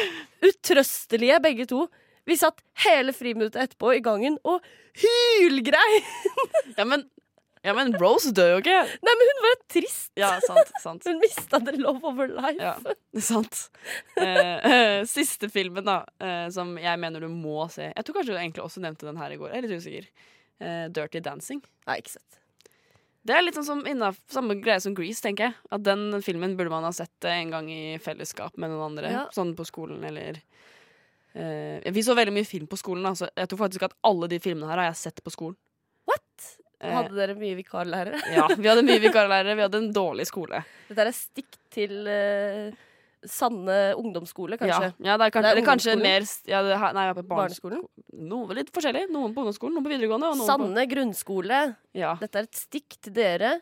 utrøstelige, 0.50 1.40
begge 1.42 1.66
to. 1.70 1.86
Vi 2.28 2.36
satt 2.38 2.60
hele 2.84 3.14
friminuttet 3.16 3.62
etterpå 3.64 3.94
i 3.96 4.02
gangen 4.04 4.36
og 4.46 4.60
hylgrein! 5.00 6.04
Ja, 6.76 6.84
men, 6.84 7.06
ja, 7.62 7.74
men 7.76 7.92
Rose 8.00 8.32
dør 8.32 8.54
jo 8.54 8.60
ikke. 8.62 8.76
Nei, 9.04 9.14
men 9.20 9.30
hun 9.30 9.42
var 9.44 9.56
trist. 9.68 10.10
Ja, 10.16 10.30
sant. 10.44 10.72
sant. 10.80 11.04
Hun 11.08 11.20
mista 11.20 11.60
the 11.60 11.74
love 11.76 12.00
of 12.08 12.16
her 12.20 12.32
life. 12.32 12.56
Ja, 12.62 13.20
sant. 13.20 13.66
Eh, 14.16 14.72
eh, 14.72 15.00
siste 15.08 15.50
filmen 15.52 15.84
da 15.84 16.00
eh, 16.22 16.46
som 16.54 16.72
jeg 16.80 17.00
mener 17.02 17.24
du 17.24 17.28
må 17.28 17.66
se. 17.72 17.90
Jeg 17.90 18.06
tror 18.06 18.20
kanskje 18.20 18.36
du 18.36 18.40
egentlig 18.40 18.64
også 18.64 18.84
nevnte 18.84 19.08
den 19.10 19.20
her 19.20 19.34
i 19.34 19.38
går. 19.40 19.52
Jeg 19.52 19.60
er 19.60 19.68
litt 19.68 19.84
usikker. 19.84 20.10
Eh, 20.60 20.84
Dirty 20.96 21.20
Dancing. 21.24 21.60
Nei, 21.88 22.00
ikke 22.00 22.16
sett. 22.16 22.40
Det 23.20 23.36
er 23.36 23.44
litt 23.44 23.56
sånn 23.58 23.68
som 23.68 23.80
innaf, 23.88 24.16
samme 24.32 24.56
greie 24.64 24.80
som 24.80 24.94
Grease, 24.96 25.20
tenker 25.20 25.50
jeg. 25.50 25.56
At 25.68 25.84
den 25.84 26.22
filmen 26.24 26.56
burde 26.56 26.72
man 26.72 26.86
ha 26.88 26.92
sett 26.96 27.28
eh, 27.28 27.42
en 27.42 27.52
gang 27.52 27.68
i 27.72 27.82
fellesskap 28.00 28.56
med 28.56 28.72
noen 28.72 28.94
andre. 28.94 29.12
Ja. 29.12 29.26
Sånn 29.36 29.52
på 29.58 29.68
skolen 29.68 30.00
eller 30.08 30.40
eh, 31.36 31.90
Vi 31.92 32.04
så 32.06 32.16
veldig 32.16 32.40
mye 32.40 32.48
film 32.48 32.70
på 32.70 32.80
skolen. 32.80 33.12
Så 33.12 33.28
jeg 33.28 33.52
tror 33.52 33.66
faktisk 33.66 33.90
at 33.90 33.98
alle 34.08 34.32
de 34.32 34.40
filmene 34.40 34.72
her 34.72 34.80
har 34.80 34.94
jeg 34.94 35.02
sett 35.04 35.20
på 35.24 35.36
skolen. 35.36 35.60
Eh, 36.80 36.92
Hadde 36.96 37.12
dere 37.12 37.34
mye 37.36 37.56
vikarlærere? 37.58 38.20
ja, 38.36 38.46
Vi 38.56 38.68
hadde 38.70 38.84
mye 38.86 39.00
vikarlærere, 39.02 39.56
vi 39.58 39.64
hadde 39.66 39.80
en 39.82 39.90
dårlig 39.92 40.24
skole. 40.30 40.62
Dette 40.88 41.04
er 41.04 41.12
stikk 41.12 41.58
til 41.74 41.92
uh, 42.08 42.70
Sanne 43.28 43.76
ungdomsskole, 44.00 44.56
kanskje. 44.56 44.88
Ja, 44.96 45.10
ja 45.10 45.16
det 45.20 45.26
er 45.28 45.34
kanskje, 45.34 45.50
Det 45.52 45.60
er 45.60 45.66
kanskje 45.68 45.96
mer 46.00 46.24
ja, 46.48 46.62
det, 46.64 46.78
her- 46.80 46.94
Nei, 46.96 47.04
jeg 47.04 47.12
er 47.12 47.18
på 47.20 47.26
barneskolen. 47.28 47.82
Noe 48.30 48.56
litt 48.56 48.72
forskjellig. 48.72 49.02
Noen 49.12 49.34
på 49.36 49.44
ungdomsskolen, 49.44 49.76
noen 49.76 49.84
på 49.84 49.92
videregående. 49.92 50.30
Og 50.32 50.40
noen 50.40 50.48
Sanne 50.48 50.86
grunnskole. 50.88 51.60
Ja, 51.92 52.14
Dette 52.22 52.40
er 52.40 52.48
et 52.48 52.62
stikk 52.64 52.96
til 53.04 53.12
dere. 53.20 53.58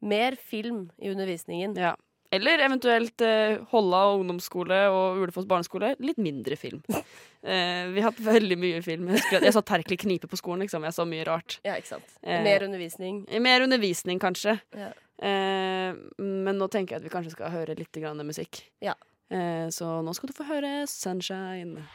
Mer 0.00 0.36
film 0.40 0.86
i 1.02 1.10
undervisningen. 1.12 1.76
ja. 1.76 1.94
Eller 2.30 2.60
eventuelt 2.60 3.20
eh, 3.24 3.56
Holla 3.70 4.02
ungdomsskole 4.18 4.82
og 4.92 5.22
Ulefoss 5.22 5.48
barneskole. 5.48 5.94
Litt 6.04 6.20
mindre 6.22 6.60
film. 6.60 6.84
Eh, 7.38 7.86
vi 7.94 8.02
har 8.02 8.10
hatt 8.10 8.18
veldig 8.18 8.56
mye 8.58 8.80
film. 8.82 9.12
Jeg, 9.14 9.38
jeg 9.46 9.54
så 9.54 9.60
Terkelig 9.62 10.00
knipe 10.02 10.26
på 10.28 10.36
skolen. 10.36 10.64
Liksom. 10.64 10.82
Jeg 10.88 10.96
så 10.96 11.04
mye 11.06 11.22
rart. 11.24 11.60
Ja, 11.62 11.76
ikke 11.78 11.92
sant. 11.92 12.16
Eh, 12.18 12.40
Mer 12.42 12.64
undervisning. 12.66 13.20
Mer 13.40 13.62
undervisning, 13.62 14.18
kanskje. 14.18 14.56
Ja. 14.74 14.88
Eh, 15.22 15.94
men 16.18 16.58
nå 16.58 16.66
tenker 16.66 16.96
jeg 16.96 17.04
at 17.04 17.06
vi 17.06 17.12
kanskje 17.14 17.36
skal 17.36 17.54
høre 17.54 17.78
litt 17.78 17.94
grann 17.94 18.18
musikk. 18.26 18.58
Ja. 18.82 18.96
Eh, 19.30 19.70
så 19.70 20.00
nå 20.02 20.16
skal 20.18 20.32
du 20.32 20.34
få 20.34 20.48
høre 20.50 20.82
Sunshine. 20.90 21.86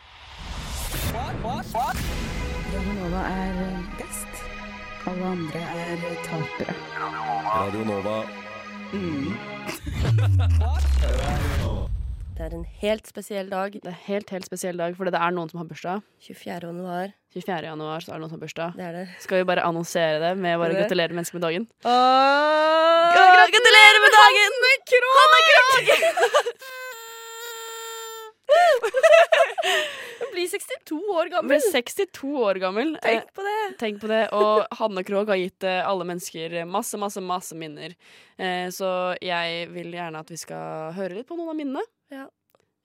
Radionova 2.72 3.26
er 3.36 3.64
best. 4.00 4.46
Alle 5.12 5.34
andre 5.36 5.66
er 5.84 6.06
tapere. 6.24 6.78
Radio 7.52 7.84
Nova. 7.92 8.22
Det 12.34 12.42
er 12.48 12.54
en 12.58 12.66
helt 12.82 13.08
spesiell 13.08 13.50
dag. 13.52 13.76
Det 13.78 13.88
er 13.92 13.98
helt, 14.08 14.30
helt 14.34 14.46
spesiell 14.48 14.78
dag, 14.80 14.96
fordi 14.98 15.12
det 15.14 15.20
er 15.22 15.32
noen 15.36 15.50
som 15.52 15.62
har 15.62 15.68
bursdag. 15.70 16.02
24. 16.26 16.60
januar. 16.66 17.14
24. 17.36 17.60
januar 17.70 18.04
så 18.04 18.12
er 18.12 18.16
det 18.18 18.22
noen 18.24 18.32
som 18.34 18.40
har 18.40 18.44
bursdag. 18.48 18.70
Det 18.80 18.86
er 18.88 18.94
det. 18.98 19.04
Skal 19.24 19.38
vi 19.42 19.48
bare 19.52 19.64
annonsere 19.68 20.18
det 20.24 20.32
med 20.42 20.58
bare 20.60 20.76
gratulerer 20.80 21.14
mennesker 21.16 21.38
med 21.40 21.46
dagen? 21.48 21.68
Åh, 21.86 21.92
Gratulerer 23.14 24.00
med 24.04 24.12
dagen! 24.18 24.52
Hanne 25.20 25.40
Krogh! 25.50 25.90
Hun 28.54 30.03
blir 30.32 30.48
62 30.48 30.98
år 31.14 31.30
gammel. 31.34 31.58
gammel. 31.58 31.72
62 31.74 32.32
år 32.48 32.60
gammel. 32.64 32.94
Eh, 32.96 33.02
Tenk 33.10 33.34
på 33.36 33.46
det. 33.48 33.58
Tenk 33.82 34.00
på 34.02 34.08
det. 34.12 34.22
Og 34.38 34.64
Hanne 34.80 35.04
Krogh 35.08 35.28
har 35.34 35.40
gitt 35.42 35.64
eh, 35.68 35.82
alle 35.88 36.06
mennesker 36.08 36.66
masse, 36.70 36.98
masse, 37.02 37.22
masse 37.22 37.58
minner. 37.58 37.96
Eh, 38.38 38.70
så 38.74 38.94
jeg 39.22 39.68
vil 39.74 39.92
gjerne 39.96 40.22
at 40.24 40.30
vi 40.34 40.38
skal 40.40 40.94
høre 40.98 41.20
litt 41.20 41.28
på 41.30 41.36
noen 41.40 41.50
av 41.54 41.60
minnene. 41.60 41.84
Ja. 42.14 42.30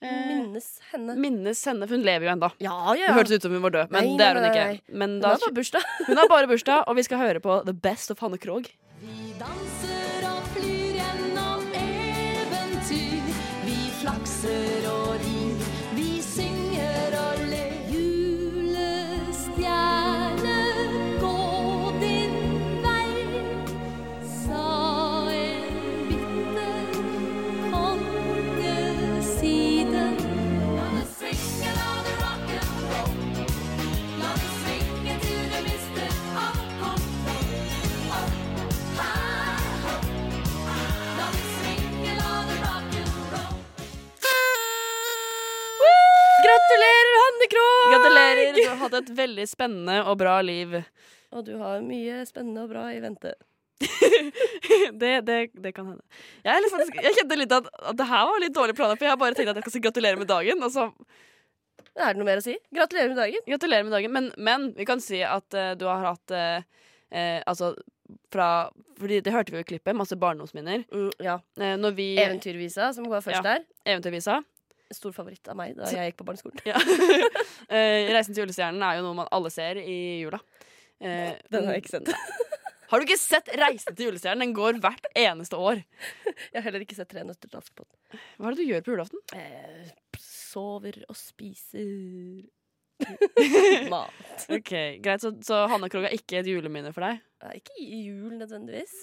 Minnes 0.01 0.66
henne. 0.92 1.16
minnes 1.18 1.59
henne, 1.66 1.87
for 1.88 1.96
hun 1.98 2.05
lever 2.07 2.29
jo 2.29 2.33
ennå. 2.37 2.53
Ja, 2.62 2.77
Det 2.94 3.01
ja. 3.01 3.14
hørtes 3.16 3.33
ut 3.40 3.42
som 3.48 3.57
hun 3.57 3.64
var 3.64 3.72
død, 3.74 3.90
men 3.90 4.05
Nei, 4.05 4.16
det 4.20 4.27
er 4.29 4.38
hun 4.38 4.46
ikke. 4.46 4.66
Men 4.94 5.11
Hun 5.16 5.20
da, 5.24 5.33
har 5.35 5.40
bare 5.42 5.57
bursdag. 5.57 5.88
hun 6.07 6.16
har 6.22 6.29
bare 6.31 6.46
bursdag, 6.53 6.85
og 6.87 6.94
vi 7.01 7.03
skal 7.09 7.18
høre 7.18 7.40
på 7.42 7.57
The 7.66 7.74
Best 7.74 8.12
of 8.14 8.22
Hanne 8.22 8.38
Krogh. 8.38 8.70
Vi 9.03 9.33
danser 9.40 10.29
og 10.31 10.46
flyr 10.55 11.01
gjennom 11.01 11.66
eventyr. 11.83 13.27
Vi 13.66 13.79
flakser 13.98 14.67
veldig 49.38 49.51
spennende 49.51 50.01
og 50.05 50.18
bra 50.18 50.40
liv. 50.42 50.83
Og 51.37 51.44
du 51.44 51.59
har 51.61 51.83
mye 51.85 52.22
spennende 52.24 52.62
og 52.64 52.70
bra 52.72 52.87
i 52.94 53.01
vente. 53.05 53.35
det, 54.98 55.11
det, 55.29 55.35
det 55.53 55.72
kan 55.77 55.90
hende. 55.90 56.03
Jeg, 56.42 56.70
faktisk, 56.72 56.96
jeg 57.05 57.18
kjente 57.18 57.37
litt 57.37 57.53
at, 57.53 57.68
at 57.68 57.98
det 57.98 58.07
her 58.09 58.24
var 58.31 58.40
litt 58.40 58.55
dårlig 58.57 58.74
planer, 58.79 58.96
for 58.96 59.05
jeg 59.05 59.12
har 59.12 59.20
bare 59.20 59.37
tenkt 59.37 59.53
at 59.53 59.61
jeg 59.61 59.66
skal 59.66 59.74
si 59.77 59.83
gratulerer 59.85 60.18
med 60.18 60.31
dagen. 60.31 60.64
Og 60.64 60.72
så 60.72 60.87
Er 61.92 62.14
det 62.16 62.22
noe 62.22 62.31
mer 62.31 62.40
å 62.40 62.46
si? 62.46 62.57
Gratulerer 62.74 63.12
med 63.12 63.20
dagen. 63.20 63.44
gratulerer 63.44 63.85
med 63.85 63.92
dagen. 63.98 64.14
Men, 64.16 64.31
men 64.40 64.66
vi 64.79 64.88
kan 64.88 65.05
si 65.05 65.20
at 65.20 65.53
uh, 65.53 65.74
du 65.77 65.85
har 65.85 66.14
hatt 66.14 66.33
uh, 66.35 66.64
uh, 67.12 67.38
Altså 67.44 67.74
fra 68.33 68.48
Fordi 68.96 69.20
det 69.20 69.35
hørte 69.35 69.53
vi 69.53 69.61
jo 69.61 69.66
i 69.66 69.68
klippet, 69.68 69.94
masse 70.01 70.16
barndomsminner. 70.16 70.87
Mm, 70.88 71.11
ja. 71.22 71.37
Når 71.61 71.92
vi 72.01 72.09
Eventyrvisa, 72.24 72.88
som 72.96 73.05
går 73.05 73.20
først 73.20 73.42
Ja. 73.44 73.59
der. 73.59 73.68
Eventyrvisa. 73.85 74.40
Stor 74.94 75.12
favoritt 75.12 75.48
av 75.53 75.57
meg 75.59 75.74
da 75.77 75.88
jeg 75.92 76.12
gikk 76.12 76.20
på 76.22 76.27
barneskolen. 76.29 76.62
Ja. 76.68 76.79
eh, 77.74 78.09
Reisen 78.14 78.33
til 78.33 78.44
julestjernen 78.44 78.83
er 78.87 78.98
jo 78.98 79.05
noe 79.05 79.18
man 79.18 79.29
alle 79.35 79.51
ser 79.53 79.81
i 79.83 79.98
jula. 80.22 80.40
Eh, 81.01 81.35
Den 81.53 81.68
har 81.68 81.77
jeg 81.77 81.85
ikke 81.85 81.98
sett. 81.98 82.12
Har 82.88 83.03
du 83.03 83.05
ikke 83.05 83.20
sett 83.20 83.51
Reisen 83.61 83.96
til 83.98 84.09
julestjernen? 84.09 84.46
Den 84.46 84.55
går 84.57 84.79
hvert 84.81 85.11
eneste 85.12 85.59
år. 85.61 85.83
Jeg 86.55 86.57
har 86.57 86.64
heller 86.70 86.87
ikke 86.87 86.96
sett 86.96 87.11
Tre 87.12 87.20
nøtter 87.29 87.51
til 87.51 87.61
Askepott. 87.61 87.90
Hva 88.40 88.48
er 88.48 88.57
det 88.57 88.64
du 88.64 88.70
gjør 88.70 88.87
på 88.87 88.94
julaften? 88.94 89.20
Eh, 89.37 89.90
sover 90.24 90.96
og 91.05 91.18
spiser 91.18 92.46
mat. 93.92 94.48
Ok, 94.51 94.72
Greit, 95.05 95.22
så, 95.22 95.35
så 95.44 95.66
Hanne 95.70 95.90
Krogh 95.92 96.09
er 96.09 96.16
ikke 96.16 96.40
et 96.40 96.48
juleminne 96.51 96.90
for 96.96 97.05
deg? 97.05 97.20
Ja, 97.44 97.53
ikke 97.61 97.77
i 97.79 98.01
jul 98.09 98.33
nødvendigvis. 98.40 98.94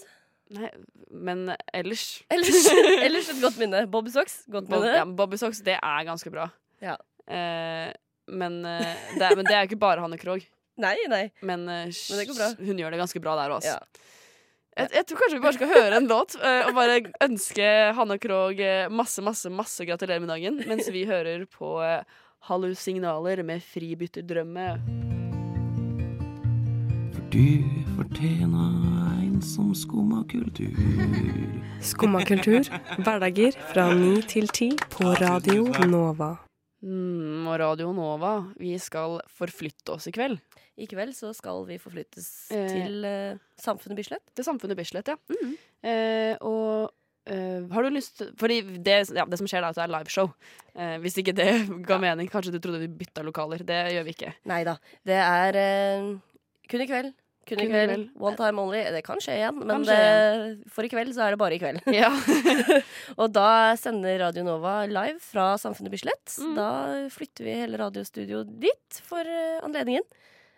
Nei, 0.53 0.69
men 1.09 1.47
ellers 1.73 2.21
Ellers, 2.33 2.67
ellers 3.01 3.29
et 3.33 3.39
godt 3.41 3.57
minne. 3.57 3.85
Bobby 3.89 4.11
Socks, 4.13 4.43
godt 4.45 4.67
Bob, 4.69 4.83
minne. 4.83 4.93
ja, 4.99 5.05
Bobby 5.05 5.39
Socks, 5.41 5.63
det 5.65 5.77
er 5.79 6.03
ganske 6.05 6.29
bra. 6.33 6.49
Ja. 6.83 6.97
Eh, 7.25 7.89
men, 8.29 8.59
eh, 8.65 8.91
det 9.15 9.25
er, 9.25 9.35
men 9.39 9.45
det 9.47 9.55
er 9.57 9.65
ikke 9.69 9.79
bare 9.81 10.03
Hanne 10.05 10.19
Krogh. 10.21 10.45
Nei, 10.81 10.95
nei. 11.09 11.29
Men, 11.41 11.63
eh, 11.71 11.87
Men 11.89 12.67
hun 12.67 12.81
gjør 12.83 12.91
det 12.93 12.99
ganske 13.01 13.21
bra 13.23 13.35
der 13.39 13.53
også. 13.57 13.73
Ja. 13.73 14.05
Jeg, 14.75 14.89
jeg 14.91 15.05
tror 15.07 15.21
kanskje 15.23 15.37
vi 15.37 15.43
bare 15.45 15.55
skal 15.55 15.69
høre 15.71 15.99
en 16.01 16.09
låt 16.11 16.33
eh, 16.35 16.65
og 16.67 16.73
bare 16.75 16.97
ønske 17.23 17.67
Hanne 17.95 18.17
Krogh 18.19 18.59
eh, 18.59 18.89
masse, 18.91 19.23
masse, 19.23 19.49
masse 19.49 19.87
gratulerer 19.87 20.19
med 20.19 20.33
dagen, 20.33 20.59
mens 20.67 20.91
vi 20.91 21.05
hører 21.07 21.45
på 21.47 21.77
eh, 21.85 22.03
Hallusignaler 22.49 23.41
med 23.47 23.63
Fribytterdrømme. 23.63 24.67
Du 27.31 27.63
fortjener 27.95 28.71
en 29.23 29.41
som 29.43 29.73
skumma 29.75 30.23
kultur. 30.29 30.75
Skumma 31.83 32.21
kultur, 32.27 32.65
hverdager 33.03 33.55
fra 33.71 33.87
ni 33.97 34.21
til 34.29 34.47
ti 34.55 34.69
på 34.93 35.11
Radio 35.19 35.67
Nova. 35.89 36.33
Mm, 36.85 37.47
og 37.49 37.57
Radio 37.59 37.91
Nova, 37.95 38.33
vi 38.59 38.75
skal 38.81 39.19
forflytte 39.37 39.95
oss 39.95 40.07
i 40.09 40.13
kveld. 40.15 40.37
I 40.77 40.87
kveld 40.91 41.15
så 41.17 41.31
skal 41.35 41.63
vi 41.69 41.77
forflyttes 41.79 42.51
Eh. 42.51 42.67
til 42.69 43.05
eh, 43.05 43.37
Samfunnet 43.57 43.95
Bislett. 43.97 44.23
Til 44.35 44.43
Samfunnet 44.45 44.77
Bislett, 44.77 45.07
ja. 45.07 45.15
Mhm. 45.29 45.57
Eh, 45.83 46.35
og 46.41 46.91
Uh, 47.25 47.65
har 47.73 47.81
du 47.81 47.89
lyst 47.89 48.21
Fordi 48.37 48.61
det, 48.85 49.09
ja, 49.09 49.23
det 49.25 49.39
som 49.39 49.47
skjer, 49.49 49.63
da, 49.63 49.69
er 49.69 49.73
at 49.73 49.75
det 49.79 49.83
er 49.83 49.87
liveshow. 49.97 50.27
Uh, 50.77 50.99
hvis 51.01 51.15
ikke 51.17 51.33
det 51.33 51.47
ga 51.87 51.95
Ja. 51.95 51.97
mening. 51.97 52.29
Kanskje 52.29 52.51
du 52.53 52.59
trodde 52.59 52.77
vi 52.77 52.87
bytta 52.87 53.23
lokaler. 53.25 53.57
Det 53.65 53.79
gjør 53.95 54.03
vi 54.05 54.13
ikke. 54.13 54.33
Nei 54.45 54.63
da. 54.63 54.75
Det 55.03 55.15
er 55.17 55.55
eh, 55.57 56.19
kun 56.71 56.83
i 56.83 56.89
kveld. 56.89 57.15
Kun 57.45 57.61
i 57.61 57.67
kveld. 57.69 57.91
kveld. 57.91 58.05
One 58.17 58.37
time 58.39 58.61
only. 58.61 58.83
Det 58.95 59.01
kan 59.05 59.21
skje 59.21 59.37
igjen, 59.37 59.59
men 59.61 59.85
skje 59.85 59.97
igjen. 59.97 60.45
det, 60.61 60.69
for 60.73 60.87
i 60.87 60.91
kveld 60.91 61.13
så 61.13 61.25
er 61.27 61.35
det 61.35 61.41
bare 61.41 61.57
i 61.57 61.61
kveld. 61.61 61.81
Ja. 61.93 62.11
Og 63.21 63.33
da 63.35 63.49
sender 63.79 64.19
Radio 64.25 64.45
Nova 64.47 64.77
live 64.89 65.21
fra 65.23 65.51
Samfunnet 65.61 65.93
Bislett. 65.93 66.37
Mm. 66.41 66.53
Da 66.57 66.69
flytter 67.13 67.45
vi 67.45 67.59
hele 67.61 67.81
radiostudioet 67.81 68.55
dit 68.63 69.01
for 69.05 69.21
eh, 69.21 69.59
anledningen. 69.65 70.07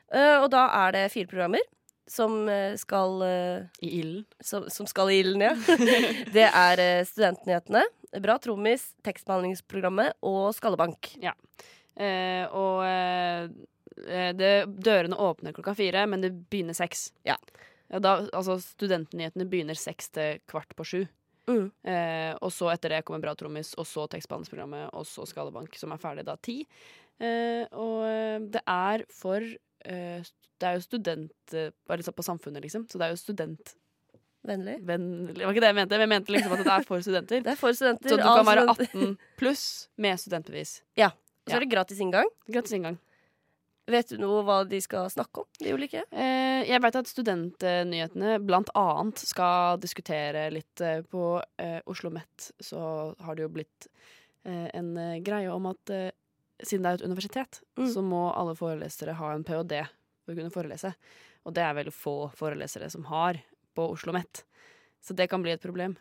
Uh, 0.07 0.39
og 0.45 0.45
da 0.53 0.61
er 0.85 0.93
det 0.95 1.01
fire 1.11 1.27
programmer 1.27 1.65
som 2.07 2.47
eh, 2.49 2.75
skal 2.79 3.21
uh, 3.21 3.67
I 3.83 3.89
ilden. 3.99 4.25
som, 4.39 4.69
som 4.71 4.87
skal 4.87 5.11
i 5.11 5.19
ilden, 5.19 5.43
ja. 5.43 5.53
det 6.35 6.47
er 6.47 6.83
eh, 6.83 7.05
Studentnyhetene, 7.07 7.83
Bra 8.23 8.37
trommis, 8.39 8.85
tekstbehandlingsprogrammet 9.03 10.15
og 10.25 10.53
Skallebank. 10.55 11.11
Ja. 11.19 11.33
og 12.55 12.85
eh, 12.87 13.43
eh, 13.43 13.49
det, 14.37 14.51
dørene 14.83 15.17
åpner 15.17 15.55
klokka 15.55 15.73
fire, 15.77 16.05
men 16.09 16.21
det 16.21 16.33
begynner 16.51 16.77
seks. 16.77 17.09
Ja. 17.27 17.37
Ja, 17.87 18.01
da, 18.03 18.17
altså, 18.35 18.57
studentnyhetene 18.61 19.47
begynner 19.47 19.77
seks 19.79 20.11
til 20.15 20.41
kvart 20.49 20.75
på 20.77 20.85
sju. 20.87 20.99
Mm. 21.47 21.69
Eh, 21.87 22.33
og 22.43 22.51
så 22.51 22.67
etter 22.73 22.91
det 22.91 23.03
kommer 23.07 23.23
Bra 23.23 23.33
trommis, 23.39 23.71
og 23.79 23.87
så 23.87 24.05
tekstbehandlingsprogrammet, 24.11 24.89
og 24.91 25.07
så 25.07 25.25
Skadebank, 25.27 25.75
som 25.79 25.93
er 25.95 26.01
ferdig 26.01 26.27
da 26.27 26.35
ti. 26.43 26.59
Eh, 27.23 27.63
og 27.71 28.03
eh, 28.07 28.37
det 28.53 28.61
er 28.69 29.03
for 29.09 29.41
eh, 29.41 30.19
Det 30.21 30.67
er 30.67 30.75
jo 30.75 30.83
student 30.83 31.31
Bare 31.49 31.71
Bare 31.89 31.97
liksom 31.97 32.13
på 32.13 32.25
samfunnet, 32.27 32.61
liksom. 32.61 32.85
Så 32.91 32.99
det 32.99 33.07
er 33.07 33.15
jo 33.15 33.21
student... 33.21 33.73
Vennlig. 34.47 34.77
Det 34.85 35.43
var 35.43 35.51
ikke 35.51 35.63
det 35.63 35.71
jeg 35.73 35.75
mente. 35.75 35.97
men 35.97 36.05
Jeg 36.05 36.11
mente 36.11 36.31
liksom 36.31 36.53
at 36.55 36.61
det 36.63 36.75
er 36.75 36.85
for 36.87 37.03
studenter. 37.03 37.41
Det 37.45 37.51
er 37.51 37.57
for 37.59 37.75
studenter. 37.75 38.13
Så 38.13 38.19
du 38.19 38.23
kan 38.23 38.45
være 38.47 38.63
18 38.69 39.17
pluss 39.39 39.63
med 39.99 40.21
studentbevis. 40.21 40.77
Ja. 40.95 41.09
Og 41.11 41.51
Så 41.51 41.57
er 41.57 41.65
det 41.65 41.71
gratis 41.73 41.99
inngang. 42.03 42.29
Gratis 42.47 42.75
inngang. 42.77 42.95
Vet 43.87 44.09
du 44.11 44.17
noe 44.19 44.41
hva 44.43 44.57
de 44.67 44.81
skal 44.83 45.07
snakke 45.09 45.39
om, 45.45 45.47
de 45.63 45.71
ulike? 45.71 46.01
Eh, 46.11 46.65
jeg 46.67 46.81
vet 46.83 46.95
at 46.99 47.07
studentnyhetene 47.07 48.33
blant 48.43 48.67
annet 48.75 49.21
skal 49.23 49.77
diskutere 49.79 50.49
litt 50.51 50.81
eh, 50.83 50.99
på 51.07 51.37
eh, 51.61 51.79
Oslo 51.87 52.11
Met. 52.11 52.49
Så 52.59 52.81
har 53.23 53.35
det 53.37 53.45
jo 53.45 53.51
blitt 53.55 53.87
eh, 54.43 54.67
en 54.75 54.89
eh, 54.99 55.19
greie 55.23 55.47
om 55.53 55.69
at 55.71 55.93
eh, 55.95 56.09
siden 56.63 56.83
det 56.83 56.91
er 56.91 56.99
et 56.99 57.07
universitet, 57.07 57.61
Mm. 57.77 57.87
så 57.93 58.01
må 58.01 58.23
alle 58.33 58.55
forelesere 58.57 59.13
ha 59.19 59.27
en 59.35 59.43
ph.d. 59.45 59.83
for 60.25 60.33
å 60.33 60.37
kunne 60.39 60.51
forelese. 60.51 60.89
Og 61.45 61.53
det 61.53 61.61
er 61.63 61.75
veldig 61.77 61.93
få 61.93 62.15
forelesere 62.35 62.89
som 62.91 63.03
har 63.11 63.37
på 63.77 63.85
Oslo 63.93 64.11
Met. 64.15 64.41
Så 64.99 65.13
det 65.15 65.29
kan 65.29 65.43
bli 65.45 65.53
et 65.53 65.61
problem. 65.63 65.93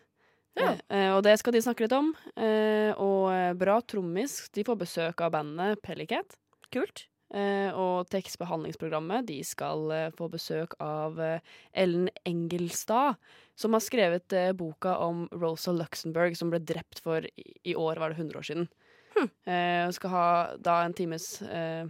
Ja. 0.56 0.72
Eh, 0.88 1.10
og 1.12 1.20
det 1.26 1.34
skal 1.38 1.52
de 1.52 1.60
snakke 1.62 1.84
litt 1.84 1.92
om. 1.94 2.14
Eh, 2.40 2.90
og 2.96 3.28
Bra 3.60 3.76
Trommis 3.84 4.46
de 4.56 4.64
får 4.64 4.80
besøk 4.80 5.20
av 5.22 5.34
bandet 5.36 5.82
Pellicat. 5.84 6.38
Kult. 6.72 7.04
Eh, 7.34 7.74
og 7.74 8.06
tekstbehandlingsprogrammet 8.12 9.26
de 9.26 9.40
skal 9.46 9.90
eh, 9.90 10.12
få 10.14 10.28
besøk 10.30 10.76
av 10.82 11.18
eh, 11.18 11.54
Ellen 11.74 12.06
Engelstad, 12.28 13.18
som 13.58 13.74
har 13.74 13.82
skrevet 13.82 14.34
boka 14.54 14.98
om 15.02 15.24
Rosa 15.32 15.72
Luxemburg, 15.74 16.36
som 16.38 16.52
ble 16.52 16.60
drept 16.60 17.00
for 17.02 17.24
i, 17.24 17.74
år, 17.74 17.98
var 17.98 18.12
det 18.12 18.20
100 18.20 18.38
år 18.38 18.46
siden. 18.46 18.68
Eh, 19.16 19.86
og 19.86 19.94
skal 19.96 20.12
ha 20.12 20.26
da 20.60 20.76
en 20.84 20.94
times 20.96 21.40
eh, 21.42 21.88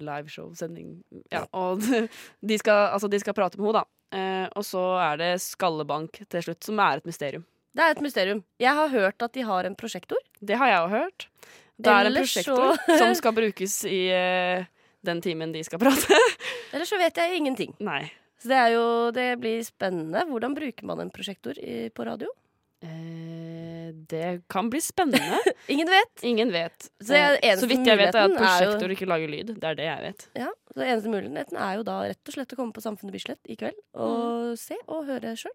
liveshow-sending. 0.00 0.96
Ja, 1.32 1.44
og 1.52 1.84
de 2.48 2.58
skal, 2.60 2.88
altså, 2.94 3.10
de 3.12 3.20
skal 3.20 3.36
prate 3.36 3.60
med 3.60 3.68
henne, 3.68 3.82
da. 3.82 4.18
Eh, 4.18 4.46
og 4.56 4.64
så 4.64 4.82
er 5.04 5.20
det 5.20 5.32
Skallebank 5.44 6.22
til 6.32 6.46
slutt, 6.46 6.62
som 6.64 6.80
er 6.80 7.02
et 7.02 7.08
mysterium. 7.08 7.44
Det 7.76 7.84
er 7.84 7.94
et 7.94 8.02
mysterium. 8.02 8.42
Jeg 8.58 8.74
har 8.74 8.88
hørt 8.90 9.22
at 9.22 9.36
de 9.36 9.44
har 9.46 9.68
en 9.68 9.76
prosjektor. 9.78 10.20
Det 10.40 10.56
har 10.58 10.72
jeg 10.72 10.84
òg 10.86 10.94
hørt. 10.96 11.28
Det 11.78 11.92
er 11.94 12.08
en 12.10 12.16
prosjektor 12.18 12.74
så- 12.76 12.98
som 13.02 13.14
skal 13.14 13.32
brukes 13.36 13.76
i 13.86 14.00
uh, 14.10 14.64
den 15.06 15.20
timen 15.22 15.52
de 15.54 15.62
skal 15.64 15.78
prate. 15.78 16.18
Ellers 16.74 16.90
så 16.90 16.98
vet 16.98 17.16
jeg 17.22 17.38
ingenting. 17.38 17.74
Nei. 17.80 18.02
Så 18.38 18.50
det 18.52 18.58
er 18.58 18.72
jo 18.74 18.84
Det 19.14 19.28
blir 19.40 19.62
spennende. 19.66 20.24
Hvordan 20.30 20.54
bruker 20.54 20.84
man 20.86 21.00
en 21.00 21.10
prosjektor 21.10 21.58
i, 21.58 21.88
på 21.90 22.04
radio? 22.06 22.28
Eh, 22.82 23.88
det 24.10 24.42
kan 24.50 24.68
bli 24.70 24.80
spennende. 24.80 25.38
Ingen 25.74 25.88
vet. 25.90 26.22
Ingen 26.22 26.52
vet. 26.54 26.90
Så 27.02 27.14
Eh, 27.14 27.56
så 27.58 27.66
vidt 27.66 27.86
jeg 27.86 27.98
vet, 27.98 28.14
er 28.14 28.28
at 28.28 28.36
prosjektor 28.36 28.84
er 28.84 28.88
jo- 28.92 28.96
ikke 28.96 29.08
lager 29.10 29.28
lyd. 29.32 29.54
Det 29.58 29.64
er 29.70 29.74
det 29.78 29.86
jeg 29.88 30.02
vet. 30.04 30.26
Ja, 30.38 30.50
så 30.74 30.84
Eneste 30.86 31.10
muligheten 31.10 31.56
er 31.58 31.72
jo 31.80 31.82
da 31.88 31.96
rett 32.06 32.28
og 32.30 32.34
slett 32.36 32.52
å 32.54 32.58
komme 32.60 32.72
på 32.76 32.82
Samfunnet 32.84 33.12
Bislett 33.16 33.40
i 33.50 33.56
kveld 33.58 33.78
og 33.94 34.54
se 34.58 34.78
og 34.86 35.06
høre 35.10 35.34
sjøl. 35.38 35.54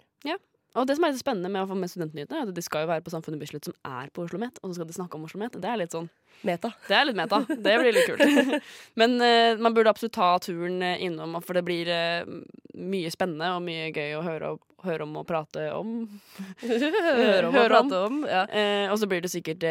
Og 0.74 0.88
det 0.90 0.98
som 0.98 1.06
er 1.06 1.14
litt 1.14 1.22
spennende 1.22 1.52
med 1.54 1.64
å 1.64 1.70
få 1.70 1.78
med 1.78 1.92
studentnyhetene, 1.92 2.40
er 2.40 2.50
at 2.50 2.58
de 2.58 2.66
skal 2.66 2.86
jo 2.86 2.90
være 2.90 3.04
på 3.06 3.14
Samfunnet 3.14 3.42
Bislett, 3.42 3.68
som 3.70 3.76
er 3.86 4.10
på 4.14 4.26
Oslo 4.26 4.40
Met, 4.42 4.58
og 4.62 4.72
så 4.72 4.80
skal 4.80 4.90
de 4.90 4.96
snakke 4.98 5.20
om 5.20 5.28
Oslo 5.28 5.42
Met. 5.42 5.58
Det 5.62 5.70
er 5.70 5.80
litt 5.84 5.94
sånn 5.94 6.10
Meta. 6.44 6.74
Det 6.90 6.96
er 6.98 7.06
litt 7.08 7.16
meta. 7.16 7.40
Det 7.48 7.76
blir 7.80 7.94
litt 7.96 8.10
kult. 8.10 8.64
Men 9.00 9.16
uh, 9.22 9.62
man 9.62 9.76
burde 9.76 9.94
absolutt 9.94 10.16
ta 10.18 10.34
turen 10.44 10.82
eh, 10.84 11.06
innom, 11.06 11.38
for 11.46 11.56
det 11.56 11.64
blir 11.64 11.88
uh, 11.88 12.26
mye 12.74 13.12
spennende 13.14 13.54
og 13.56 13.62
mye 13.64 13.92
gøy 13.94 14.18
å 14.18 14.24
høre, 14.26 14.50
høre 14.84 15.06
om 15.06 15.14
og 15.22 15.28
prate 15.30 15.70
om. 15.78 15.94
Høre 16.66 17.48
om 17.48 17.54
og 17.54 17.60
Høre 17.62 17.70
prate 17.78 18.04
om. 18.10 18.22
Ja, 18.28 18.44
Uh, 18.54 18.92
og 18.92 19.00
så 19.00 19.08
blir 19.10 19.24
det 19.24 19.32
sikkert 19.32 19.64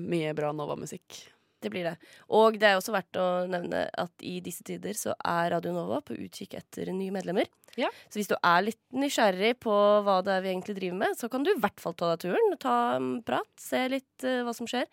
mye 0.00 0.30
bra 0.36 0.52
Nova-musikk. 0.54 1.24
Det 1.60 1.72
blir 1.72 1.86
det. 1.90 1.94
Og 2.36 2.58
det 2.60 2.70
er 2.70 2.78
også 2.78 2.94
verdt 2.94 3.18
å 3.20 3.26
nevne 3.50 3.84
at 4.00 4.24
i 4.26 4.38
disse 4.44 4.64
tider 4.66 4.96
så 4.98 5.14
er 5.18 5.52
Radio 5.54 5.74
Nova 5.76 6.00
på 6.04 6.16
utkikk 6.16 6.56
etter 6.58 6.92
nye 6.94 7.14
medlemmer. 7.14 7.50
Ja. 7.78 7.90
Så 8.08 8.20
hvis 8.20 8.30
du 8.30 8.36
er 8.36 8.64
litt 8.66 8.80
nysgjerrig 8.94 9.54
på 9.62 9.74
hva 10.06 10.20
det 10.26 10.34
er 10.36 10.44
vi 10.44 10.52
egentlig 10.54 10.78
driver 10.80 10.98
med, 11.04 11.20
så 11.20 11.30
kan 11.32 11.46
du 11.46 11.52
i 11.52 11.60
hvert 11.60 11.82
fall 11.82 11.94
ta 11.94 12.12
deg 12.12 12.26
turen. 12.26 12.58
Ta 12.62 12.76
en 12.96 13.12
prat, 13.26 13.50
se 13.60 13.84
litt 13.92 14.26
uh, 14.26 14.42
hva 14.46 14.56
som 14.56 14.68
skjer. 14.70 14.88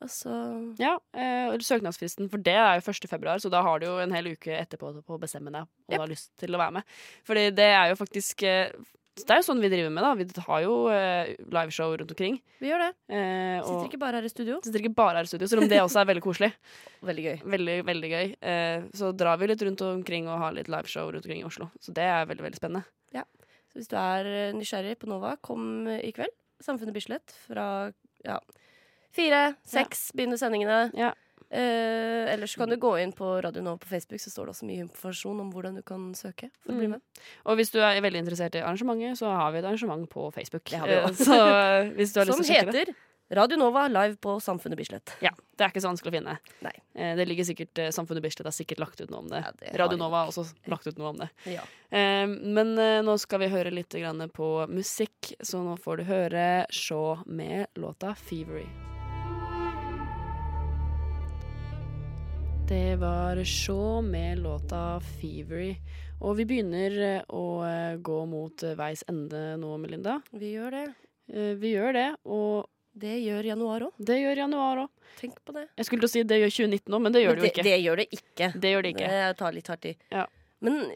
Og 0.00 0.08
så 0.08 0.34
Ja, 0.80 0.94
eh, 1.12 1.52
Søknadsfristen 1.60 2.30
for 2.32 2.40
det 2.40 2.56
er 2.56 2.78
jo 2.78 2.84
1. 2.88 3.04
februar, 3.10 3.36
så 3.38 3.50
da 3.52 3.60
har 3.62 3.80
du 3.80 3.86
jo 3.86 3.98
en 4.00 4.14
hel 4.16 4.30
uke 4.32 4.54
etterpå 4.56 4.94
på 5.04 5.16
å 5.16 5.20
bestemme 5.20 5.52
deg 5.52 5.66
om 5.66 5.92
du 5.92 5.98
har 6.00 6.08
lyst 6.08 6.32
til 6.40 6.56
å 6.56 6.60
være 6.60 6.78
med. 6.78 6.94
Fordi 7.28 7.50
det 7.52 7.68
er 7.68 7.90
jo 7.92 7.98
faktisk 8.00 8.46
eh, 8.48 8.72
Det 9.26 9.34
er 9.34 9.40
jo 9.42 9.46
sånn 9.46 9.60
vi 9.62 9.70
driver 9.72 9.90
med, 9.94 10.04
da. 10.06 10.12
Vi 10.18 10.44
har 10.46 10.62
jo 10.64 10.74
eh, 10.94 11.32
liveshow 11.56 11.92
rundt 12.00 12.14
omkring. 12.14 12.38
vi 12.60 12.70
gjør 12.70 12.84
det. 12.86 12.90
Eh, 13.12 13.58
Sitter 13.66 13.88
ikke 13.90 14.00
bare 14.02 14.20
her 14.20 14.28
i 14.28 14.32
studio. 14.32 14.60
sitter 14.64 14.82
ikke 14.84 14.94
bare 14.98 15.16
her 15.20 15.28
i 15.28 15.30
studio, 15.30 15.48
selv 15.50 15.64
om 15.64 15.68
det 15.72 15.80
også 15.82 16.00
er 16.02 16.08
veldig 16.12 16.22
koselig. 16.24 16.50
Veldig 17.10 17.22
gøy. 17.24 17.36
Veldig, 17.56 17.76
veldig 17.88 18.10
gøy. 18.12 18.32
Eh, 18.44 18.82
så 19.00 19.12
drar 19.16 19.38
vi 19.40 19.46
litt 19.48 19.62
rundt 19.64 19.80
omkring 19.86 20.26
og 20.28 20.38
har 20.42 20.52
litt 20.56 20.68
liveshow 20.68 21.08
rundt 21.12 21.24
omkring 21.24 21.40
i 21.40 21.46
Oslo. 21.48 21.70
Så 21.80 21.94
det 21.96 22.04
er 22.04 22.26
veldig, 22.28 22.44
veldig 22.44 22.60
spennende. 22.60 22.84
Ja. 23.16 23.22
Så 23.72 23.78
hvis 23.80 23.88
du 23.88 23.96
er 23.96 24.26
eh, 24.28 24.52
nysgjerrig 24.56 24.98
på 25.00 25.08
Nova, 25.08 25.36
kom 25.40 25.86
eh, 25.88 26.02
i 26.08 26.12
kveld. 26.12 26.34
Samfunnet 26.60 26.92
Bislett 26.92 27.32
fra 27.46 27.64
ja, 28.26 28.36
fire, 29.16 29.54
seks 29.64 30.10
begynner 30.12 30.36
sendingene. 30.40 30.90
Ja. 30.98 31.14
Eh, 31.50 32.30
ellers 32.32 32.54
kan 32.56 32.68
du 32.70 32.76
gå 32.78 32.92
inn 33.02 33.10
på 33.12 33.26
Radio 33.42 33.62
Nova 33.62 33.78
på 33.82 33.86
Facebook, 33.90 34.20
så 34.22 34.30
står 34.30 34.46
det 34.46 34.54
også 34.54 34.66
mye 34.68 34.84
informasjon 34.86 35.40
om 35.42 35.52
hvordan 35.52 35.74
du 35.74 35.82
kan 35.82 36.12
søke 36.14 36.50
for 36.62 36.72
å 36.72 36.78
bli 36.78 36.86
Mm. 36.86 36.90
med. 36.90 37.00
Og 37.44 37.56
hvis 37.58 37.72
du 37.72 37.80
er 37.80 38.00
veldig 38.00 38.22
interessert 38.22 38.54
i 38.54 38.62
arrangementet, 38.62 39.18
så 39.18 39.26
har 39.34 39.50
vi 39.52 39.58
et 39.58 39.64
arrangement 39.64 40.08
på 40.08 40.32
Facebook. 40.32 40.64
Det 40.64 40.78
har 40.78 40.86
vi 40.86 40.94
Eh, 40.94 41.10
så 41.10 41.34
eh, 41.34 42.24
Som 42.30 42.44
heter 42.44 42.94
Radio 43.32 43.56
Nova 43.56 43.86
live 43.88 44.16
på 44.16 44.40
Samfunnet 44.42 44.76
Bislett. 44.76 45.12
Ja, 45.22 45.30
det 45.56 45.62
er 45.64 45.70
ikke 45.70 45.80
så 45.82 45.90
vanskelig 45.90 46.10
å 46.10 46.16
finne. 46.18 46.38
Nei. 46.62 46.72
Eh, 46.96 47.14
det 47.16 47.26
ligger 47.28 47.44
sikkert, 47.44 47.78
eh, 47.78 47.90
Samfunnet 47.90 48.22
Bislett 48.22 48.46
har 48.46 48.52
sikkert 48.52 48.78
lagt 48.78 49.00
ut 49.00 49.08
noe 49.10 49.18
om 49.20 49.28
det. 49.28 49.42
Ja, 49.44 49.52
det 49.58 49.78
Radio 49.78 49.98
Nova 49.98 50.24
har 50.24 50.32
også 50.32 50.46
lagt 50.66 50.86
ut 50.86 50.98
noe 50.98 51.08
om 51.10 51.16
det. 51.18 51.28
Ja. 51.46 51.62
Eh, 51.90 52.26
men 52.26 52.74
nå 52.76 53.18
skal 53.18 53.38
vi 53.40 53.48
høre 53.48 53.70
litt 53.70 53.90
grann 53.90 54.18
på 54.30 54.66
musikk, 54.68 55.34
så 55.42 55.62
nå 55.62 55.78
får 55.78 55.98
du 55.98 56.04
høre 56.04 56.66
Shaw 56.70 57.22
med 57.26 57.66
låta 57.76 58.14
'Fevery'. 58.18 58.89
Det 62.70 62.96
var 62.96 63.44
Shaw 63.44 64.02
med 64.02 64.38
låta 64.38 65.00
'Fevery'. 65.00 65.74
Og 66.20 66.36
vi 66.36 66.44
begynner 66.46 66.94
eh, 67.02 67.22
å 67.34 67.64
eh, 67.66 67.96
gå 67.98 68.18
mot 68.30 68.62
eh, 68.62 68.76
veis 68.78 69.02
ende 69.10 69.56
nå, 69.58 69.72
Melinda. 69.82 70.20
Vi 70.30 70.52
gjør 70.54 70.76
det. 70.76 70.84
Vi 71.58 71.72
gjør 71.74 71.92
det, 71.98 72.04
og 72.30 72.68
Det 72.94 73.16
gjør 73.24 73.48
januar 73.52 73.88
òg. 73.88 73.98
det 73.98 74.20
gjør 74.20 74.42
januar 74.44 74.84
òg. 74.84 74.88
Tenk 75.18 75.42
på 75.42 75.54
det. 75.58 75.66
Jeg 75.78 75.86
skulle 75.88 76.06
til 76.06 76.10
å 76.10 76.14
si 76.14 76.22
det 76.22 76.38
gjør 76.44 76.54
2019 76.70 76.94
òg, 76.94 77.02
men 77.02 77.12
det 77.18 77.24
gjør 77.24 77.34
det 77.34 77.42
jo 77.42 77.50
ikke. 77.50 77.66
Det 77.66 77.76
gjør 77.82 77.96
det 77.96 78.06
ikke. 78.14 78.52
Det 78.54 78.72
gjør 78.72 78.82
det 78.86 78.94
ikke. 78.94 79.10
Det 79.10 79.36
tar 79.42 79.58
litt 79.58 79.70
hardt 79.74 79.90
i. 79.90 79.96
Ja. 80.14 80.26
Men 80.60 80.90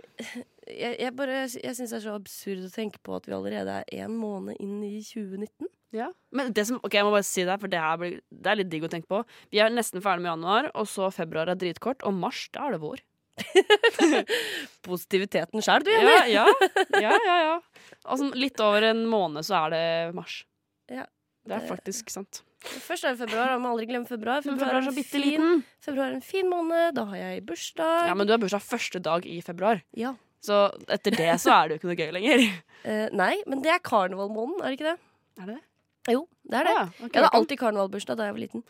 jeg, 0.69 0.97
jeg 1.01 1.13
bare 1.17 1.39
Jeg 1.49 1.77
syns 1.77 1.93
det 1.93 1.97
er 1.99 2.05
så 2.05 2.17
absurd 2.19 2.67
å 2.67 2.73
tenke 2.73 3.01
på 3.05 3.15
at 3.17 3.29
vi 3.29 3.37
allerede 3.37 3.79
er 3.81 4.05
én 4.05 4.13
måned 4.19 4.61
inn 4.61 4.83
i 4.85 4.99
2019. 5.05 5.71
Ja. 5.95 6.09
Men 6.35 6.51
det 6.57 6.67
som, 6.69 6.81
ok, 6.83 6.97
jeg 6.99 7.07
må 7.07 7.13
bare 7.15 7.27
si 7.27 7.45
det, 7.47 7.55
for 7.63 7.71
det, 7.71 7.81
her 7.81 7.99
blir, 8.01 8.17
det 8.35 8.51
er 8.51 8.59
litt 8.59 8.71
digg 8.73 8.85
å 8.87 8.91
tenke 8.91 9.09
på. 9.11 9.21
Vi 9.55 9.61
er 9.63 9.71
nesten 9.73 10.03
ferdig 10.05 10.25
med 10.25 10.33
januar, 10.33 10.71
og 10.75 10.89
så 10.91 11.07
februar 11.15 11.53
er 11.53 11.61
dritkort, 11.61 12.03
og 12.03 12.17
mars, 12.19 12.49
da 12.55 12.67
er 12.67 12.75
det 12.75 12.81
vår. 12.83 13.03
Positiviteten 14.89 15.63
sjæl, 15.65 15.85
du, 15.87 15.93
Ja, 15.95 16.03
Jenny. 16.03 16.35
ja, 16.35 16.47
ja, 17.03 17.15
ja, 17.15 17.37
ja. 17.45 17.55
Altså, 18.05 18.29
litt 18.37 18.61
over 18.63 18.89
en 18.91 19.05
måned 19.11 19.47
så 19.47 19.65
er 19.65 19.75
det 19.75 19.85
mars. 20.19 20.41
Ja. 20.91 21.07
Det 21.45 21.59
er 21.59 21.67
faktisk 21.69 22.11
sant. 22.13 22.43
Først 22.65 23.05
er 23.05 23.15
det 23.15 23.21
februar, 23.27 23.53
da 23.53 23.59
må 23.61 23.73
aldri 23.75 23.87
glemme 23.91 24.09
februar. 24.09 24.45
Februar, 24.45 24.79
er 24.81 25.03
fin, 25.05 25.65
februar 25.85 26.07
er 26.09 26.17
en 26.17 26.25
fin 26.25 26.49
måned. 26.51 26.95
Da 26.97 27.05
har 27.11 27.21
jeg 27.21 27.45
bursdag. 27.49 28.09
Ja, 28.09 28.15
men 28.17 28.27
du 28.29 28.33
har 28.35 28.41
bursdag 28.43 28.65
første 28.65 29.03
dag 29.05 29.27
i 29.29 29.41
februar, 29.45 29.83
Ja. 29.97 30.15
så 30.45 30.67
etter 30.89 31.17
det 31.17 31.29
så 31.41 31.53
er 31.53 31.69
det 31.69 31.77
jo 31.77 31.81
ikke 31.83 31.93
noe 31.93 32.01
gøy 32.01 32.13
lenger. 32.19 32.47
Uh, 32.85 33.07
nei, 33.23 33.35
men 33.47 33.63
det 33.65 33.71
er 33.75 33.85
karnevalmåneden, 33.85 34.61
er 34.65 34.73
det 34.73 34.79
ikke 34.81 34.91
det? 34.93 34.99
Er 35.41 35.47
det 35.47 35.55
det? 35.59 35.63
Jo, 36.15 36.27
det 36.51 36.59
er 36.61 36.65
det. 36.69 36.75
Ja, 36.77 36.83
okay, 36.85 37.09
Jeg 37.15 37.23
hadde 37.23 37.37
alltid 37.39 37.59
karnevalbursdag 37.63 38.19
da 38.19 38.27
jeg 38.29 38.37
var 38.37 38.45
liten. 38.45 38.65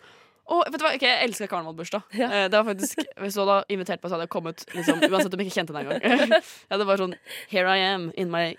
Oh, 0.45 0.61
vet 0.69 0.77
du 0.77 0.85
hva, 0.85 0.93
Ok, 0.95 1.03
Jeg 1.07 1.25
elsker 1.25 1.49
karnevalbursdag. 1.49 2.03
Eh, 2.13 2.49
Det 2.53 2.53
var 2.53 2.65
faktisk, 2.69 3.01
Hvis 3.23 3.35
du 3.35 3.41
hadde 3.41 3.65
invitert 3.73 4.03
meg, 4.03 4.11
så 4.11 4.15
hadde 4.19 4.27
jeg 4.27 4.35
kommet 4.35 4.65
liksom, 4.75 5.01
uansett 5.09 5.35
om 5.35 5.41
jeg 5.41 5.49
ikke 5.49 5.57
kjente 5.57 5.75
deg 5.75 5.89
engang. 5.89 6.35
ja, 6.71 6.79
det 6.79 6.87
var 6.87 7.01
sånn 7.01 7.15
Here 7.49 7.71
I 7.73 7.81
am 7.95 8.11
in 8.21 8.31
my 8.31 8.53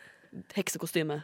heksekostyme. 0.55 1.21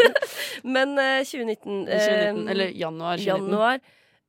Men 0.76 0.94
uh, 0.98 1.20
2019, 1.24 1.82
uh, 1.86 1.90
2019, 1.90 1.90
eh, 1.90 2.52
eller 2.54 2.72
januar 2.76 3.20
2019. 3.20 3.28
januar 3.30 3.82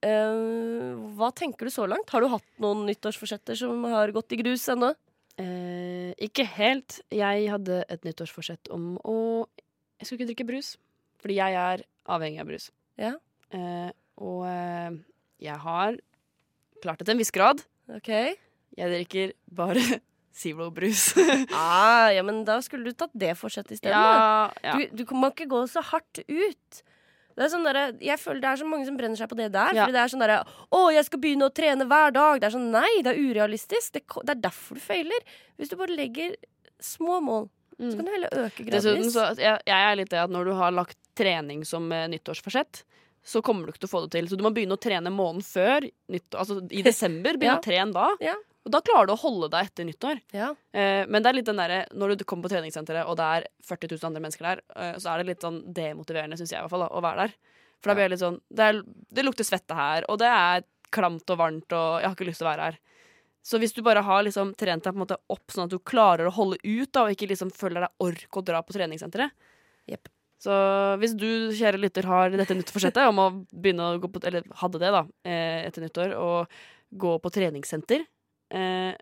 uh, 0.06 1.00
Hva 1.18 1.32
tenker 1.38 1.68
du 1.68 1.74
så 1.74 1.88
langt? 1.90 2.10
Har 2.14 2.24
du 2.24 2.30
hatt 2.32 2.46
noen 2.64 2.86
nyttårsforsetter 2.90 3.58
som 3.60 3.86
har 3.90 4.14
gått 4.16 4.36
i 4.36 4.42
grus 4.44 4.68
ennå? 4.72 4.94
Eh, 5.42 6.12
ikke 6.22 6.46
helt. 6.58 7.00
Jeg 7.14 7.48
hadde 7.50 7.82
et 7.90 8.04
nyttårsforsett 8.06 8.70
om 8.74 8.94
å 9.08 9.48
Jeg 10.02 10.08
skulle 10.08 10.20
ikke 10.20 10.32
drikke 10.34 10.50
brus. 10.50 10.76
Fordi 11.22 11.38
jeg 11.38 11.58
er 11.58 11.84
avhengig 12.10 12.42
av 12.42 12.50
brus. 12.50 12.70
Ja. 13.00 13.14
Eh, 13.54 13.90
og 14.22 14.46
jeg 15.42 15.58
har 15.66 15.98
klart 16.82 17.02
det 17.02 17.08
til 17.08 17.16
en 17.16 17.22
viss 17.22 17.34
grad. 17.34 17.64
Ok 17.92 18.10
Jeg 18.12 18.92
drikker 18.92 19.34
bare 19.52 20.02
Zero-brus. 20.36 21.12
ah, 21.54 22.10
Ja, 22.15 22.24
men 22.24 22.44
da 22.48 22.60
skulle 22.63 22.88
du 22.91 22.96
tatt 22.98 23.12
det 23.13 23.34
forsettet 23.39 23.78
isteden. 23.78 23.98
Ja, 23.98 24.52
ja. 24.63 24.78
Du, 24.96 25.04
du 25.04 25.13
må 25.17 25.30
ikke 25.34 25.48
gå 25.52 25.63
så 25.67 25.84
hardt 25.91 26.22
ut. 26.28 26.82
Det 27.32 27.46
er 27.46 27.52
sånn 27.54 27.63
der, 27.63 27.78
jeg 28.04 28.20
føler 28.20 28.41
det 28.44 28.50
er 28.52 28.60
så 28.60 28.65
mange 28.67 28.86
som 28.86 28.98
brenner 29.00 29.15
seg 29.17 29.30
på 29.32 29.38
det 29.39 29.50
der. 29.54 29.72
Ja. 29.76 29.86
Fordi 29.86 29.96
det 29.96 30.02
er 30.04 30.12
sånn 30.12 30.22
derre 30.24 30.39
Å, 30.76 30.82
jeg 30.91 31.06
skal 31.08 31.22
begynne 31.24 31.48
å 31.48 31.54
trene 31.56 31.88
hver 31.88 32.12
dag. 32.15 32.41
Det 32.44 32.50
er 32.50 32.56
sånn 32.58 32.67
Nei, 32.74 32.91
det 33.06 33.13
er 33.13 33.22
urealistisk. 33.24 33.94
Det, 33.96 34.04
det 34.28 34.36
er 34.36 34.41
derfor 34.50 34.78
du 34.78 34.84
feiler. 34.84 35.26
Hvis 35.58 35.72
du 35.72 35.78
bare 35.80 35.96
legger 35.96 36.36
små 36.84 37.22
mål, 37.24 37.48
så 37.82 37.96
kan 37.98 38.06
du 38.06 38.12
heller 38.13 38.36
øke 38.44 38.65
Dessuten 38.67 39.08
gradvis. 39.08 39.13
så 39.15 39.24
jeg, 39.41 39.62
jeg 39.65 39.88
er 39.88 39.96
litt 39.98 40.12
det 40.12 40.20
at 40.22 40.30
når 40.34 40.52
du 40.52 40.54
har 40.60 40.76
lagt 40.76 41.00
trening 41.17 41.63
som 41.65 41.88
eh, 41.96 42.04
nyttårsforsett, 42.13 42.84
så 43.26 43.41
kommer 43.46 43.65
du 43.65 43.72
ikke 43.74 43.84
til 43.86 43.89
å 43.89 43.94
få 43.96 44.02
det 44.06 44.12
til. 44.20 44.28
Så 44.30 44.38
du 44.38 44.44
må 44.46 44.52
begynne 44.54 44.76
å 44.78 44.82
trene 44.82 45.10
måneden 45.13 45.41
før. 45.46 45.88
nyttår. 46.13 46.39
altså 46.44 46.60
i 46.70 46.84
desember. 46.91 47.39
Begynne 47.41 47.56
Ja. 47.58 47.62
å 47.62 47.65
trene 47.65 47.96
da. 47.96 48.08
Ja. 48.22 48.36
Og 48.62 48.74
da 48.76 48.82
klarer 48.86 49.10
du 49.10 49.15
å 49.15 49.21
holde 49.24 49.50
deg 49.54 49.69
etter 49.71 49.88
nyttår. 49.88 50.19
Ja. 50.38 50.52
Eh, 50.78 51.08
men 51.10 51.24
det 51.24 51.32
er 51.32 51.38
litt 51.39 51.47
den 51.50 51.62
der, 51.62 51.88
når 51.97 52.13
du 52.19 52.26
kommer 52.30 52.45
på 52.45 52.52
treningssenteret, 52.54 53.08
og 53.10 53.17
det 53.17 53.30
er 53.38 53.47
40 53.65 53.95
000 53.95 54.10
andre 54.12 54.21
mennesker 54.21 54.47
der, 54.47 54.62
eh, 54.76 54.93
så 55.02 55.13
er 55.13 55.21
det 55.21 55.32
litt 55.32 55.45
sånn 55.45 55.63
demotiverende, 55.74 56.38
syns 56.38 56.54
jeg 56.54 56.60
i 56.60 56.65
hvert 56.65 56.74
fall, 56.76 56.86
da, 56.86 56.91
å 56.93 57.02
være 57.02 57.26
der. 57.26 57.34
For 57.82 57.89
da 57.89 57.97
blir 57.97 58.06
det 58.06 58.13
litt 58.13 58.21
sånn 58.21 58.38
det, 58.54 58.67
er, 58.67 58.84
det 59.17 59.26
lukter 59.26 59.47
svette 59.47 59.78
her, 59.78 60.06
og 60.13 60.21
det 60.21 60.30
er 60.30 60.65
klamt 60.93 61.34
og 61.34 61.39
varmt, 61.41 61.74
og 61.74 62.02
jeg 62.04 62.10
har 62.10 62.17
ikke 62.17 62.30
lyst 62.30 62.43
til 62.43 62.50
å 62.50 62.52
være 62.52 62.69
her. 62.69 62.80
Så 63.41 63.58
hvis 63.58 63.74
du 63.74 63.82
bare 63.82 64.04
har 64.06 64.21
liksom 64.28 64.54
trent 64.54 64.86
deg 64.86 64.93
på 64.93 65.00
en 65.00 65.06
måte 65.08 65.17
opp 65.34 65.50
sånn 65.50 65.65
at 65.65 65.74
du 65.74 65.82
klarer 65.82 66.30
å 66.30 66.36
holde 66.36 66.60
ut, 66.62 66.91
da, 66.93 67.08
og 67.08 67.15
ikke 67.15 67.32
liksom 67.32 67.50
føler 67.56 67.88
deg 67.88 68.06
ork 68.06 68.38
å 68.38 68.43
dra 68.45 68.62
på 68.62 68.76
treningssenteret 68.78 69.34
yep. 69.89 70.12
Så 70.41 70.54
hvis 71.02 71.13
du, 71.17 71.54
kjære 71.54 71.78
lytter, 71.78 72.06
har 72.10 72.34
dette 72.34 72.56
nyttårsforsettet 72.58 73.10
om 73.12 73.19
å 73.21 73.28
begynne 73.54 73.91
å 73.91 74.00
gå 74.02 74.10
på 74.10 74.24
Eller 74.26 74.45
hadde 74.58 74.80
det, 74.82 74.89
da, 74.93 75.02
eh, 75.26 75.67
etter 75.67 75.86
nyttår, 75.86 76.15
og 76.17 76.97
gå 77.02 77.12
på 77.21 77.32
treningssenter 77.34 78.06
eh, 78.52 78.94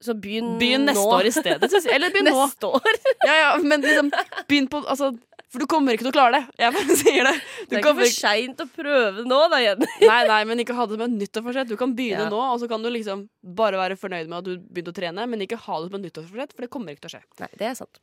Så 0.00 0.14
begynn, 0.16 0.54
Begynn 0.60 0.86
neste 0.88 1.02
nå. 1.04 1.16
år 1.18 1.26
i 1.28 1.32
stedet. 1.34 1.68
Eller 1.92 2.10
begynn 2.14 2.30
nå. 2.30 2.36
Neste 2.46 2.70
år? 2.70 3.00
Ja, 3.28 3.34
ja, 3.36 3.48
men 3.60 3.82
liksom 3.84 4.08
begynn 4.48 4.68
på 4.72 4.80
altså, 4.88 5.10
For 5.52 5.60
du 5.60 5.66
kommer 5.68 5.92
ikke 5.92 6.06
til 6.06 6.12
å 6.12 6.14
klare 6.16 6.38
det. 6.38 6.42
Jeg 6.62 6.72
bare 6.76 6.96
sier 7.02 7.26
det. 7.28 7.34
Du 7.36 7.66
Det 7.68 7.76
er 7.76 7.82
ikke 7.82 7.94
for 7.98 8.12
seint 8.14 8.62
å 8.64 8.66
prøve 8.72 9.24
nå, 9.28 9.40
da, 9.52 9.58
Jenny. 9.60 9.88
Nei, 10.12 10.20
nei, 10.30 10.38
men 10.48 10.62
ikke 10.64 10.76
ha 10.78 10.86
det 10.88 10.96
som 10.96 11.04
et 11.08 11.16
nyttårsforsett. 11.18 11.68
Du 11.72 11.76
kan 11.80 11.92
begynne 11.98 12.26
Ja. 12.28 12.30
nå, 12.32 12.40
og 12.54 12.60
så 12.62 12.68
kan 12.70 12.80
du 12.86 12.88
liksom 12.94 13.26
bare 13.60 13.76
være 13.82 13.98
fornøyd 14.00 14.30
med 14.30 14.38
at 14.40 14.48
du 14.48 14.54
begynte 14.70 14.94
å 14.94 14.96
trene, 15.00 15.26
men 15.28 15.42
ikke 15.44 15.58
ha 15.66 15.80
det 15.82 15.90
som 15.90 15.98
et 16.00 16.06
nyttårsforsett, 16.08 16.54
for 16.56 16.64
det 16.64 16.70
kommer 16.72 16.94
ikke 16.96 17.04
til 17.08 17.12
å 17.12 17.16
skje. 17.18 17.22
Nei, 17.44 17.50
det 17.60 17.68
er 17.72 17.76
sant. 17.82 18.00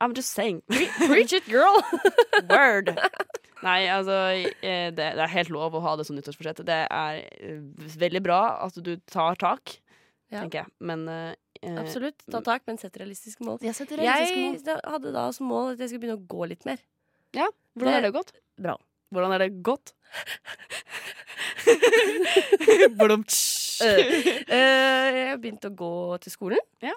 I'm 0.00 0.14
just 0.16 0.32
saying. 0.34 0.62
Preach 0.70 1.32
it, 1.36 1.44
girl! 1.50 1.76
Word. 2.48 2.94
Nei, 3.62 3.80
altså 3.90 4.14
eh, 4.62 4.88
det, 4.94 4.94
det 5.18 5.22
er 5.24 5.32
helt 5.34 5.50
lov 5.50 5.74
å 5.74 5.82
ha 5.82 5.92
det 5.98 6.06
som 6.06 6.14
nyttårsforsett. 6.16 6.62
Det 6.66 6.78
er 6.86 7.20
eh, 7.42 7.60
veldig 7.98 8.22
bra 8.24 8.40
at 8.64 8.78
du 8.86 8.94
tar 9.10 9.34
tak, 9.42 9.76
Ja. 10.30 10.42
tenker 10.42 10.62
jeg. 10.62 10.72
Men 10.80 11.06
eh, 11.08 11.34
eh, 11.62 11.78
Absolutt. 11.80 12.24
Ta 12.30 12.40
tak, 12.44 12.66
men 12.68 12.78
sett 12.80 12.96
realistiske 13.00 13.44
mål. 13.44 13.58
Jeg 13.62 13.74
mål. 13.96 14.04
Jeg 14.04 14.62
da- 14.64 14.80
hadde 14.84 15.12
da 15.14 15.30
som 15.32 15.48
mål 15.48 15.72
at 15.72 15.78
jeg 15.80 15.88
skulle 15.92 16.04
begynne 16.04 16.20
å 16.20 16.26
gå 16.28 16.48
litt 16.48 16.64
mer. 16.68 16.78
Ja, 17.36 17.48
hvordan 17.76 17.94
er 17.94 18.02
det 18.06 18.12
gått? 18.16 18.32
Bra. 18.60 18.76
Hvordan 19.14 19.32
er 19.34 19.38
det 19.46 19.62
gått? 19.64 19.94
Eh, 23.78 23.94
eh, 24.50 25.08
jeg 25.14 25.26
har 25.30 25.36
begynt 25.38 25.62
å 25.68 25.70
gå 25.70 25.90
til 26.24 26.32
skolen. 26.34 26.62
Ja. 26.82 26.94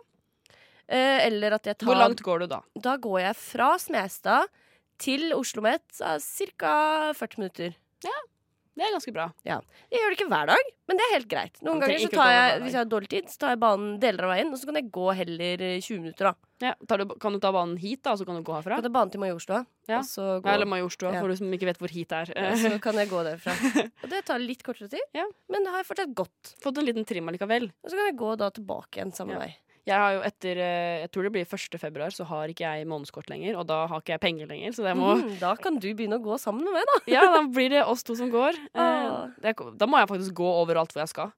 Eh, 0.89 1.27
eller 1.27 1.53
at 1.53 1.67
jeg 1.69 1.77
tar 1.77 1.85
Hvor 1.91 1.99
langt 1.99 2.23
går 2.25 2.39
du 2.41 2.47
da? 2.49 2.61
Da 2.73 2.95
går 2.97 3.19
jeg 3.21 3.35
fra 3.37 3.67
Smestad 3.77 4.49
til 4.97 5.31
Oslo 5.37 5.61
Met 5.61 5.83
ca. 5.93 7.13
40 7.13 7.37
minutter. 7.37 7.75
Det 8.81 8.87
er 8.87 8.93
ganske 8.95 9.11
bra. 9.13 9.27
Ja. 9.45 9.59
Jeg 9.93 9.99
gjør 10.01 10.09
det 10.09 10.15
ikke 10.17 10.29
hver 10.31 10.47
dag, 10.49 10.69
men 10.89 10.97
det 10.97 11.03
er 11.05 11.11
helt 11.13 11.27
greit. 11.29 11.59
Noen 11.61 11.81
ganger 11.83 11.99
så 12.01 12.07
tar 12.09 12.29
jeg. 12.33 12.61
Hvis 12.63 12.73
jeg 12.73 12.79
har 12.81 12.87
dårlig 12.89 13.09
tid, 13.11 13.27
så 13.29 13.37
tar 13.43 13.51
jeg 13.53 13.59
banen 13.61 13.91
deler 14.01 14.25
av 14.25 14.31
veien, 14.33 14.49
og 14.49 14.57
så 14.57 14.65
kan 14.71 14.79
jeg 14.79 14.87
gå 14.95 15.05
heller 15.19 15.61
eh, 15.67 15.75
20 15.85 15.99
minutter. 16.01 16.31
da 16.31 16.65
Ja, 16.65 16.71
tar 16.89 17.03
du, 17.03 17.13
kan 17.21 17.33
du 17.33 17.39
ta 17.43 17.51
banen 17.53 17.77
hit, 17.77 18.01
da, 18.01 18.15
og 18.15 18.19
så 18.23 18.25
kan 18.25 18.39
du 18.39 18.41
gå 18.47 18.55
herfra? 18.57 18.79
Kan 18.81 18.87
ta 18.89 18.93
banen 18.97 19.13
til 19.13 19.21
Majorstua, 19.21 19.61
Ja. 19.91 20.01
eller 20.01 20.65
Majorstua, 20.73 21.13
for 21.19 21.29
du 21.29 21.35
som 21.37 21.53
ikke 21.53 21.69
vet 21.69 21.77
hvor 21.77 21.93
hit 21.93 22.11
er. 22.11 22.25
Så 22.57 22.73
kan 22.85 22.97
jeg 22.97 23.09
gå 23.13 23.21
derfra. 23.29 23.53
Og 24.03 24.09
det 24.09 24.25
tar 24.25 24.41
litt 24.41 24.63
kortere 24.65 24.89
tid, 24.89 25.05
Ja. 25.13 25.27
men 25.49 25.61
det 25.63 25.69
har 25.75 25.83
jeg 25.85 25.91
fortsatt 25.93 26.15
gått. 26.17 26.55
Fått 26.65 26.77
en 26.81 26.85
liten 26.89 27.05
trim 27.05 27.29
allikevel. 27.29 27.69
Og 27.85 27.89
så 27.93 27.97
kan 28.01 28.09
jeg 28.09 28.17
gå 28.17 28.33
da 28.41 28.49
tilbake 28.49 28.97
igjen 28.97 29.13
samme 29.13 29.37
vei. 29.37 29.51
Jeg 29.89 29.97
har 29.97 30.11
jo 30.13 30.19
etter 30.27 30.59
eh, 30.61 30.99
Jeg 31.01 31.09
tror 31.11 31.25
det 31.25 31.31
blir 31.33 31.45
1. 31.57 31.77
februar, 31.81 32.13
så 32.13 32.25
har 32.29 32.51
ikke 32.51 32.67
jeg 32.67 32.87
månedskort 32.89 33.31
lenger. 33.31 33.57
Og 33.57 33.65
da 33.69 33.79
har 33.89 34.03
ikke 34.03 34.13
jeg 34.13 34.21
penger 34.21 34.49
lenger, 34.51 34.75
så 34.77 34.85
det 34.85 34.93
må 34.99 35.15
mm, 35.17 35.35
da 35.41 35.55
kan 35.57 35.79
du 35.81 35.87
begynne 35.89 36.19
å 36.19 36.23
gå 36.25 36.37
sammen 36.41 36.67
med 36.67 36.77
meg, 36.77 36.89
da. 36.91 36.97
Ja, 37.09 37.23
da 37.33 37.41
blir 37.49 37.71
det 37.73 37.83
oss 37.89 38.03
to 38.05 38.17
som 38.19 38.29
går. 38.33 38.57
Eh, 38.75 38.99
Ah. 39.11 39.27
da 39.75 39.87
må 39.89 39.97
jeg 39.99 40.07
faktisk 40.11 40.33
gå 40.37 40.47
overalt 40.61 40.93
hvor 40.93 41.01
jeg 41.01 41.11
skal. 41.11 41.31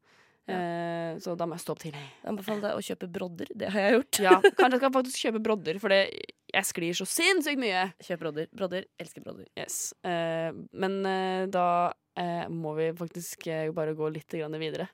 Eh, 0.52 1.16
så 1.24 1.38
da 1.40 1.48
må 1.48 1.56
jeg 1.56 1.64
stå 1.64 1.74
opp 1.74 1.82
tidlig. 1.86 2.04
Anbefaler 2.28 2.66
deg 2.68 2.78
å 2.80 2.84
kjøpe 2.84 3.08
brodder. 3.16 3.48
Det 3.56 3.70
har 3.72 3.86
jeg 3.88 3.96
gjort. 3.98 4.20
Ja, 4.26 4.34
kanskje 4.44 4.70
jeg 4.76 4.80
skal 4.84 4.94
faktisk 4.98 5.22
kjøpe 5.24 5.42
brodder, 5.48 5.80
for 5.80 5.94
det, 5.94 6.02
jeg 6.54 6.70
sklir 6.70 6.94
så 6.98 7.06
sinnssykt 7.10 7.60
mye. 7.62 7.88
Kjøp 8.06 8.22
brodder. 8.22 8.48
Brodder. 8.54 8.86
Elsker 9.02 9.24
brodder. 9.26 9.48
Yes. 9.58 9.92
Eh, 10.06 10.52
men 10.78 11.00
eh, 11.10 11.46
da 11.52 11.66
eh, 12.20 12.46
må 12.54 12.76
vi 12.78 12.92
faktisk 12.98 13.48
eh, 13.50 13.72
bare 13.74 13.96
gå 13.98 14.10
litt 14.14 14.36
grann 14.38 14.54
videre. 14.62 14.86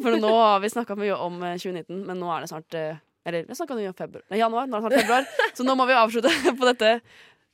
For 0.00 0.16
nå 0.16 0.30
har 0.32 0.62
vi 0.64 0.72
snakka 0.72 0.96
mye 0.96 1.18
om 1.20 1.36
eh, 1.44 1.58
2019, 1.60 2.00
men 2.08 2.22
nå 2.22 2.32
er 2.32 2.46
det 2.46 2.52
snart 2.54 2.78
eh, 2.80 3.02
Eller 3.28 3.44
vi 3.46 3.54
snakka 3.58 3.76
mye 3.78 3.92
om 3.92 3.98
februar. 3.98 4.24
Nei, 4.32 4.40
januar. 4.40 4.66
Nå 4.66 4.78
er 4.78 4.80
det 4.80 4.88
snart 4.88 5.04
februar. 5.04 5.28
Så 5.60 5.68
nå 5.68 5.76
må 5.78 5.86
vi 5.90 5.98
avslutte 6.00 6.32
på 6.58 6.70
dette 6.72 6.94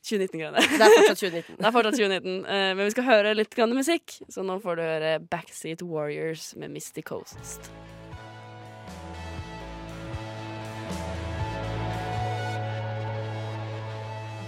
2019-greiene. 0.09 0.62
Det 0.62 0.79
er 0.87 0.94
fortsatt 0.94 1.21
2019. 1.27 1.59
Det 1.59 1.66
er 1.66 1.75
fortsatt 1.75 1.99
2019, 1.99 2.40
eh, 2.47 2.71
men 2.79 2.85
vi 2.87 2.94
skal 2.94 3.09
høre 3.11 3.37
litt 3.37 3.59
grann 3.59 3.75
musikk. 3.77 4.21
Så 4.31 4.47
nå 4.47 4.61
får 4.62 4.79
du 4.79 4.87
høre 4.87 5.14
Backseat 5.27 5.83
Warriors 5.83 6.53
med 6.57 6.73
Misty 6.79 7.03
Coast. 7.03 7.73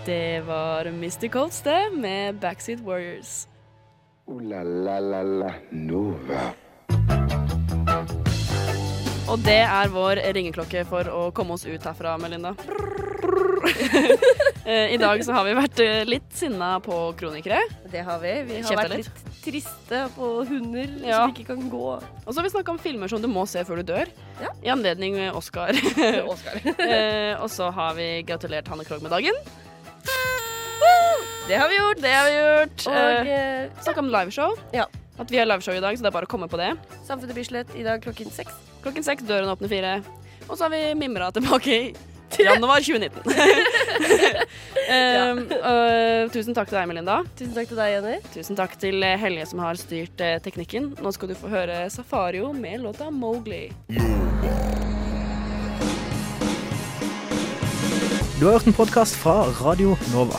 Det 0.04 0.40
var 0.46 0.84
Misty 0.90 1.28
Colts, 1.28 1.60
det, 1.62 1.90
med 1.94 2.34
Backseat 2.40 2.80
Warriors. 2.80 3.46
Ooh 4.26 4.40
la 4.42 4.62
la 4.62 4.98
la 5.00 5.22
la 5.22 5.50
Nova. 5.70 6.52
Og 9.30 9.38
det 9.46 9.60
er 9.62 9.90
vår 9.92 10.20
ringeklokke 10.34 10.82
for 10.88 11.06
å 11.10 11.28
komme 11.34 11.54
oss 11.54 11.66
ut 11.68 11.84
herfra, 11.86 12.16
Melinda. 12.18 12.54
Eh, 14.64 14.92
I 14.92 14.96
dag 15.00 15.22
så 15.24 15.32
har 15.32 15.44
vi 15.46 15.52
vært 15.56 15.80
eh, 15.82 16.02
litt 16.04 16.34
sinna 16.36 16.74
på 16.84 16.94
kronikere. 17.16 17.62
Det 17.90 18.02
har 18.04 18.18
vi. 18.20 18.32
Vi 18.44 18.58
har 18.60 18.76
vært 18.76 18.92
litt. 19.00 19.22
triste 19.40 20.02
på 20.14 20.28
hunder 20.48 20.90
Ja. 21.00 21.22
som 21.22 21.32
ikke 21.32 21.46
kan 21.48 21.62
gå. 21.72 21.86
Og 21.96 22.28
så 22.28 22.36
har 22.38 22.44
vi 22.44 22.52
snakka 22.52 22.74
om 22.74 22.78
filmer 22.80 23.08
som 23.08 23.22
du 23.24 23.28
må 23.28 23.46
se 23.48 23.64
før 23.64 23.80
du 23.80 23.88
dør. 23.88 24.12
Ja. 24.40 24.52
I 24.64 24.72
anledning 24.76 25.16
eh, 25.18 25.32
Oscar. 25.36 25.72
Oscar. 26.32 26.60
eh, 26.86 27.40
og 27.40 27.48
så 27.52 27.70
har 27.72 27.96
vi 27.96 28.10
gratulert 28.28 28.68
Hanne 28.68 28.84
Krogh 28.88 29.02
med 29.04 29.16
dagen. 29.16 29.40
Det 31.50 31.58
har 31.58 31.68
vi 31.68 31.78
gjort. 31.80 32.02
Det 32.02 32.10
har 32.14 32.24
vi 32.28 32.34
gjort. 32.36 32.86
Og 32.86 32.94
Eh, 32.94 33.30
eh, 33.34 33.70
Snakka 33.82 34.00
om 34.04 34.08
liveshow. 34.12 34.52
Ja. 34.72 34.84
At 35.18 35.30
vi 35.30 35.38
har 35.40 35.46
liveshow 35.50 35.74
i 35.74 35.80
dag, 35.82 35.96
så 35.98 36.02
det 36.04 36.10
er 36.12 36.14
bare 36.14 36.28
å 36.28 36.30
komme 36.30 36.46
på 36.48 36.56
det. 36.60 36.68
Samfunnet 37.08 37.34
Bislett 37.34 37.72
i 37.76 37.82
dag 37.82 38.00
klokken 38.04 38.30
seks. 38.32 38.52
Klokken 38.84 39.02
seks, 39.04 39.24
døren 39.26 39.50
åpner 39.50 39.68
fire. 39.68 39.96
Og 40.46 40.54
så 40.56 40.64
har 40.68 40.70
vi 40.70 40.94
mimra 40.94 41.32
tilbake 41.34 41.74
i 41.74 41.94
januar 42.46 42.80
2019. 42.86 43.26
um, 44.94 45.42
og 45.72 46.30
tusen 46.32 46.54
takk 46.54 46.70
til 46.70 46.78
deg, 46.78 46.86
Melinda. 46.92 47.18
Tusen 47.34 47.52
takk 47.58 47.68
til 47.72 47.82
deg, 47.82 47.90
Jenny. 47.96 48.14
Tusen 48.30 48.56
takk 48.62 48.78
til 48.80 49.02
eh, 49.02 49.18
Helje 49.18 49.50
som 49.50 49.58
har 49.66 49.74
styrt 49.82 50.22
eh, 50.22 50.38
teknikken. 50.46 50.92
Nå 51.02 51.12
skal 51.18 51.32
du 51.32 51.36
få 51.38 51.50
høre 51.50 51.82
Safario 51.90 52.52
med 52.54 52.86
låta 52.86 53.10
Mowgli. 53.10 53.66
Du 58.38 58.46
har 58.46 58.54
hørt 58.56 58.70
en 58.70 58.78
podkast 58.78 59.18
fra 59.20 59.42
Radio 59.60 59.98
Nova. 60.14 60.38